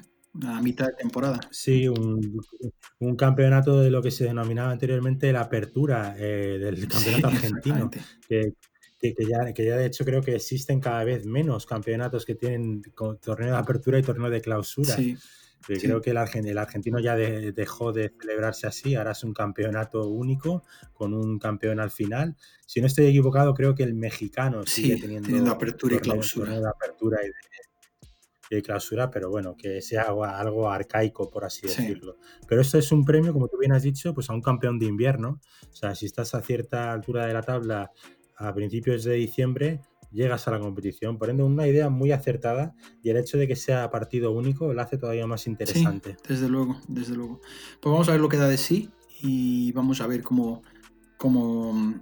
A 0.49 0.63
mitad 0.63 0.87
de 0.87 0.95
temporada. 0.95 1.41
Sí, 1.51 1.89
un, 1.89 3.17
campeonato 3.19 3.81
de 3.81 3.91
lo 3.91 4.01
que 4.01 4.11
se 4.11 4.25
denominaba 4.25 4.71
anteriormente 4.71 5.31
la 5.31 5.43
apertura 5.43 6.15
eh, 6.19 6.59
del 6.59 6.89
campeonato 6.89 7.27
argentino, 7.27 7.91
que, 8.27 8.55
ya, 9.03 9.53
que 9.53 9.65
ya 9.65 9.77
de 9.77 9.87
hecho 9.87 10.05
creo 10.05 10.23
que 10.23 10.37
existen 10.37 10.81
cada 10.81 11.05
vez 11.05 11.27
menos 11.27 11.67
campeonatos 11.67 12.25
que 12.25 12.35
tienen 12.35 12.83
torneo 13.21 13.51
de 13.53 13.57
apertura 13.57 13.99
y 13.99 14.03
torneo 14.03 14.31
de 14.31 14.41
clausura. 14.41 14.95
Sí. 14.95 15.17
Creo 15.65 16.01
que 16.01 16.11
el, 16.11 16.59
argentino 16.59 16.99
ya 16.99 17.15
dejó 17.15 17.93
de 17.93 18.13
celebrarse 18.21 18.67
así, 18.67 18.95
ahora 18.95 19.13
es 19.13 19.23
un 19.23 19.33
campeonato 19.33 20.09
único 20.09 20.65
con 20.93 21.15
un 21.15 21.39
campeón 21.39 21.79
al 21.79 21.91
final. 21.91 22.37
Si 22.67 22.81
no 22.81 22.89
estoy 22.89 23.07
equivocado, 23.07 23.55
creo 23.55 23.75
que 23.75 23.85
el 23.85 23.95
mexicano 23.95 24.67
sigue 24.67 24.97
teniendo, 24.97 25.51
apertura 25.51 25.97
y 25.97 25.99
clausura. 26.01 26.59
apertura 26.69 27.21
y 27.25 27.31
de, 28.51 28.63
clausura, 28.63 29.09
pero 29.11 29.31
bueno, 29.31 29.57
que 29.57 29.81
sea 29.81 30.03
algo, 30.03 30.69
arcaico, 30.69 31.31
por 31.31 31.45
así 31.45 31.69
decirlo. 31.69 32.19
Pero 32.47 32.61
esto 32.61 32.77
es 32.77 32.93
un 32.93 33.05
premio, 33.05 33.33
como 33.33 33.49
tú 33.49 33.57
bien 33.59 33.73
has 33.73 33.83
dicho, 33.83 34.13
pues 34.13 34.29
a 34.29 34.35
un 34.35 34.43
campeón 34.43 34.79
de 34.79 34.87
invierno. 34.87 35.41
O 35.71 35.75
sea, 35.75 35.95
si 35.95 36.07
estás 36.07 36.35
a 36.35 36.43
cierta 36.43 36.93
altura 36.93 37.27
de 37.27 37.33
la 37.33 37.43
tabla 37.43 37.93
a 38.37 38.55
principios 38.55 39.05
de 39.05 39.15
diciembre, 39.15 39.81
llegas 40.13 40.47
a 40.47 40.53
la 40.53 40.61
competición. 40.61 41.19
Por 41.19 41.31
ende, 41.31 41.43
una 41.43 41.67
idea 41.67 41.89
muy 41.89 42.13
acertada 42.13 42.75
y 43.03 43.11
el 43.11 43.17
hecho 43.17 43.39
de 43.39 43.49
que 43.49 43.57
sea 43.57 43.91
partido 43.91 44.33
único 44.33 44.73
lo 44.73 44.81
hace 44.81 44.99
todavía 44.99 45.27
más 45.27 45.47
interesante. 45.47 46.17
desde 46.29 46.49
luego, 46.49 46.81
desde 46.89 47.15
luego. 47.15 47.41
Pues 47.81 47.93
vamos 47.93 48.09
a 48.09 48.13
ver 48.13 48.21
lo 48.21 48.29
que 48.29 48.37
da 48.37 48.49
de 48.49 48.59
sí 48.59 48.91
y 49.21 49.73
vamos 49.73 50.01
a 50.01 50.07
ver 50.07 50.23
cómo, 50.23 50.63
cómo, 51.17 51.95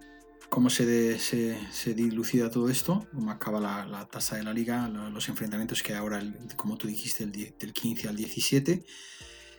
cómo 0.49 0.71
se, 0.71 1.19
se, 1.19 1.95
dilucida 1.95 2.51
todo 2.51 2.69
esto, 2.69 3.07
cómo 3.15 3.31
acaba 3.31 3.61
la, 3.61 4.09
tasa 4.11 4.37
de 4.37 4.43
la 4.43 4.53
liga, 4.53 4.89
los 4.89 5.29
enfrentamientos 5.29 5.83
que 5.83 5.95
ahora, 5.95 6.23
como 6.57 6.77
tú 6.77 6.89
dijiste, 6.89 7.25
el, 7.25 7.33
del 7.33 7.73
15 7.73 8.09
al 8.09 8.17
17. 8.17 8.85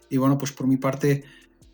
Y 0.09 0.17
bueno, 0.17 0.37
pues 0.37 0.51
por 0.51 0.67
mi 0.67 0.77
parte... 0.77 1.23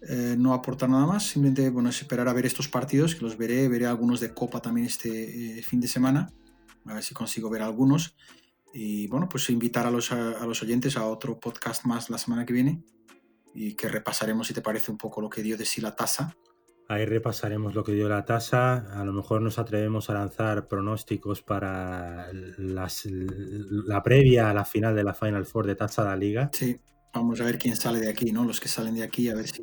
Eh, 0.01 0.35
no 0.37 0.53
aportar 0.53 0.89
nada 0.89 1.05
más, 1.05 1.27
simplemente 1.27 1.69
bueno, 1.69 1.89
esperar 1.89 2.27
a 2.27 2.33
ver 2.33 2.45
estos 2.45 2.67
partidos, 2.67 3.15
que 3.15 3.21
los 3.21 3.37
veré, 3.37 3.67
veré 3.67 3.87
algunos 3.87 4.19
de 4.19 4.33
Copa 4.33 4.61
también 4.61 4.85
este 4.85 5.59
eh, 5.59 5.63
fin 5.63 5.79
de 5.79 5.87
semana 5.87 6.31
a 6.89 6.95
ver 6.95 7.03
si 7.03 7.13
consigo 7.13 7.49
ver 7.49 7.61
algunos. 7.61 8.15
Y 8.73 9.07
bueno, 9.07 9.27
pues 9.29 9.49
invitar 9.49 9.85
a 9.87 9.91
los, 9.91 10.11
a, 10.11 10.45
los 10.45 10.61
oyentes 10.61 10.97
a 10.97 11.05
otro 11.05 11.39
podcast 11.39 11.85
más 11.85 12.09
la 12.09 12.17
semana 12.17 12.45
que 12.45 12.53
viene 12.53 12.83
y 13.53 13.75
que 13.75 13.87
repasaremos, 13.87 14.47
si 14.47 14.53
te 14.53 14.61
parece, 14.61 14.91
un 14.91 14.97
poco 14.97 15.21
lo 15.21 15.29
que 15.29 15.41
dio 15.41 15.57
de 15.57 15.65
sí 15.65 15.81
la 15.81 15.95
tasa. 15.95 16.35
Ahí 16.89 17.05
repasaremos 17.05 17.75
lo 17.75 17.83
que 17.83 17.93
dio 17.93 18.07
la 18.07 18.23
tasa. 18.23 18.99
A 18.99 19.03
lo 19.03 19.13
mejor 19.13 19.41
nos 19.41 19.57
atrevemos 19.57 20.09
a 20.09 20.13
lanzar 20.13 20.67
pronósticos 20.67 21.41
para 21.41 22.31
las, 22.31 23.05
la 23.05 24.03
previa 24.03 24.49
a 24.49 24.53
la 24.53 24.63
final 24.63 24.95
de 24.95 25.03
la 25.03 25.13
Final 25.13 25.45
Four 25.45 25.67
de 25.67 25.75
tasa 25.75 26.03
de 26.03 26.09
la 26.09 26.15
liga. 26.15 26.49
Sí, 26.53 26.79
vamos 27.13 27.41
a 27.41 27.45
ver 27.45 27.57
quién 27.57 27.75
sale 27.75 27.99
de 27.99 28.09
aquí, 28.09 28.31
¿no? 28.31 28.43
Los 28.43 28.59
que 28.59 28.67
salen 28.67 28.95
de 28.95 29.03
aquí, 29.03 29.29
a 29.29 29.35
ver 29.35 29.47
si 29.47 29.61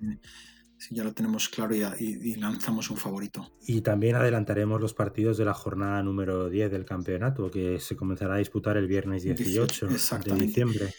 ya 0.90 1.04
lo 1.04 1.14
tenemos 1.14 1.48
claro 1.48 1.74
y, 1.74 2.35
lanzamos 2.37 2.90
un 2.90 2.96
favorito. 2.96 3.52
Y 3.66 3.80
también 3.80 4.16
adelantaremos 4.16 4.80
los 4.80 4.92
partidos 4.92 5.38
de 5.38 5.44
la 5.44 5.54
jornada 5.54 6.02
número 6.02 6.48
10 6.48 6.70
del 6.70 6.85
campeonato, 6.85 7.50
que 7.50 7.80
se 7.80 7.96
comenzará 7.96 8.35
a 8.35 8.38
disputar 8.38 8.76
el 8.76 8.87
viernes 8.87 9.22
18 9.22 9.88
de 9.88 10.35
diciembre 10.35 10.92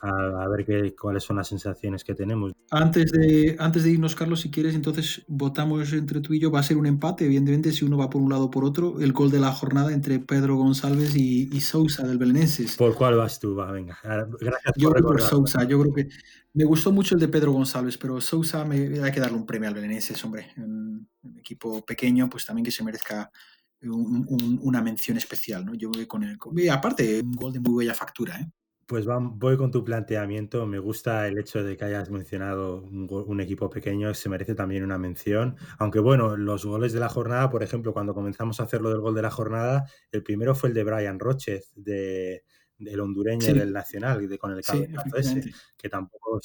a, 0.00 0.48
ver 0.48 0.64
qué, 0.64 0.94
cuáles 0.94 1.22
son 1.22 1.36
las 1.36 1.48
sensaciones 1.48 2.04
que 2.04 2.14
tenemos. 2.14 2.52
Antes 2.70 3.12
de, 3.12 3.56
antes 3.58 3.84
de 3.84 3.90
irnos, 3.90 4.14
Carlos, 4.14 4.40
si 4.40 4.50
quieres, 4.50 4.74
entonces 4.74 5.24
votamos 5.28 5.92
entre 5.92 6.20
tú 6.20 6.34
y 6.34 6.40
yo. 6.40 6.50
Va 6.50 6.60
a 6.60 6.62
ser 6.62 6.76
un 6.76 6.86
empate, 6.86 7.24
evidentemente, 7.24 7.72
si 7.72 7.84
uno 7.84 7.96
va 7.96 8.10
por 8.10 8.22
un 8.22 8.30
lado 8.30 8.44
o 8.44 8.50
por 8.50 8.64
otro. 8.64 9.00
El 9.00 9.12
gol 9.12 9.30
de 9.30 9.40
la 9.40 9.52
jornada 9.52 9.92
entre 9.92 10.18
Pedro 10.18 10.56
González 10.56 11.14
y, 11.16 11.60
Sousa 11.60 12.06
del 12.06 12.18
Belenenses. 12.18 12.76
¿Por 12.76 12.94
cuál 12.94 13.16
vas 13.16 13.38
tú? 13.38 13.54
Va, 13.54 13.70
venga. 13.72 13.98
Gracias 14.02 14.74
yo 14.76 14.90
por, 14.90 15.02
por 15.02 15.20
Sousa. 15.20 15.64
Yo 15.64 15.80
creo 15.80 15.92
que 15.92 16.08
me 16.54 16.64
gustó 16.64 16.90
mucho 16.90 17.14
el 17.14 17.20
de 17.20 17.28
Pedro 17.28 17.52
González, 17.52 17.96
pero 17.98 18.20
Sousa 18.20 18.64
me 18.64 19.00
hay 19.00 19.12
que 19.12 19.20
darle 19.20 19.36
un 19.36 19.46
premio 19.46 19.68
al 19.68 19.74
Belenenses, 19.74 20.24
hombre. 20.24 20.52
Un, 20.56 21.08
equipo 21.36 21.84
pequeño, 21.84 22.28
pues 22.28 22.44
también 22.44 22.64
que 22.64 22.70
se 22.70 22.82
merezca 22.82 23.30
una 23.80 24.82
mención 24.82 25.16
especial, 25.16 25.64
¿no? 25.64 25.74
Yo 25.74 25.90
voy 25.90 26.06
con 26.06 26.24
el. 26.24 26.36
aparte, 26.70 27.20
un 27.20 27.32
gol 27.32 27.52
de 27.52 27.60
muy 27.60 27.84
bella 27.84 27.94
factura, 27.94 28.40
¿eh? 28.40 28.50
Pues 28.88 29.04
voy 29.06 29.58
con 29.58 29.70
tu 29.70 29.84
planteamiento. 29.84 30.64
Me 30.64 30.78
gusta 30.78 31.28
el 31.28 31.38
hecho 31.38 31.62
de 31.62 31.76
que 31.76 31.84
hayas 31.84 32.08
mencionado 32.08 32.80
un, 32.80 33.38
equipo 33.38 33.68
pequeño, 33.68 34.14
se 34.14 34.30
merece 34.30 34.54
también 34.54 34.82
una 34.82 34.96
mención. 34.96 35.56
Aunque 35.78 35.98
bueno, 35.98 36.38
los 36.38 36.64
goles 36.64 36.94
de 36.94 37.00
la 37.00 37.10
jornada, 37.10 37.50
por 37.50 37.62
ejemplo, 37.62 37.92
cuando 37.92 38.14
comenzamos 38.14 38.60
a 38.60 38.62
hacer 38.62 38.80
lo 38.80 38.88
del 38.88 39.00
gol 39.00 39.14
de 39.14 39.20
la 39.20 39.30
jornada, 39.30 39.84
el 40.10 40.22
primero 40.22 40.54
fue 40.54 40.70
el 40.70 40.74
de 40.74 40.84
Brian 40.84 41.18
Rochez, 41.18 41.70
de, 41.76 42.44
del 42.78 43.00
hondureño 43.00 43.52
del 43.52 43.74
Nacional, 43.74 44.26
de, 44.26 44.38
con 44.38 44.52
el 44.52 44.62
cabezazo 44.62 45.36
que 45.76 45.90
tampoco 45.90 46.40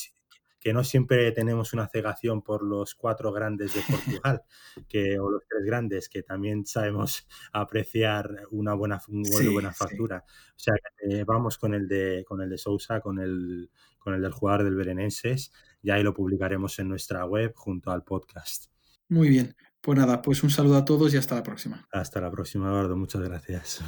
que 0.63 0.71
no 0.71 0.83
siempre 0.83 1.31
tenemos 1.33 1.73
una 1.73 1.89
cegación 1.89 2.41
por 2.41 2.63
los 2.63 2.95
cuatro 2.95 3.33
grandes 3.33 3.73
de 3.73 3.81
Portugal, 3.81 4.43
que, 4.87 5.19
o 5.19 5.29
los 5.29 5.43
tres 5.47 5.65
grandes, 5.65 6.07
que 6.07 6.23
también 6.23 6.65
sabemos 6.65 7.27
apreciar 7.53 8.47
una 8.51 8.73
buena, 8.73 9.01
buena 9.51 9.73
factura. 9.73 10.23
O 10.27 10.59
sea, 10.59 10.73
eh, 11.09 11.25
vamos 11.27 11.57
con 11.57 11.73
el 11.73 11.87
de 11.87 12.23
con 12.25 12.41
el 12.41 12.49
de 12.49 12.57
Sousa, 12.57 13.01
con 13.01 13.19
el, 13.19 13.69
con 13.99 14.13
el 14.13 14.21
del 14.21 14.31
jugador 14.31 14.63
del 14.63 14.75
Berenenses, 14.75 15.51
y 15.81 15.91
ahí 15.91 16.01
lo 16.01 16.13
publicaremos 16.13 16.79
en 16.79 16.87
nuestra 16.87 17.25
web 17.25 17.53
junto 17.55 17.91
al 17.91 18.03
podcast. 18.03 18.67
Muy 19.09 19.27
bien. 19.27 19.55
Pues 19.81 19.97
nada, 19.97 20.21
pues 20.21 20.43
un 20.43 20.49
saludo 20.49 20.77
a 20.77 20.85
todos 20.85 21.13
y 21.13 21.17
hasta 21.17 21.35
la 21.35 21.43
próxima. 21.43 21.85
Hasta 21.91 22.21
la 22.21 22.31
próxima, 22.31 22.69
Eduardo. 22.69 22.95
Muchas 22.95 23.21
gracias. 23.21 23.83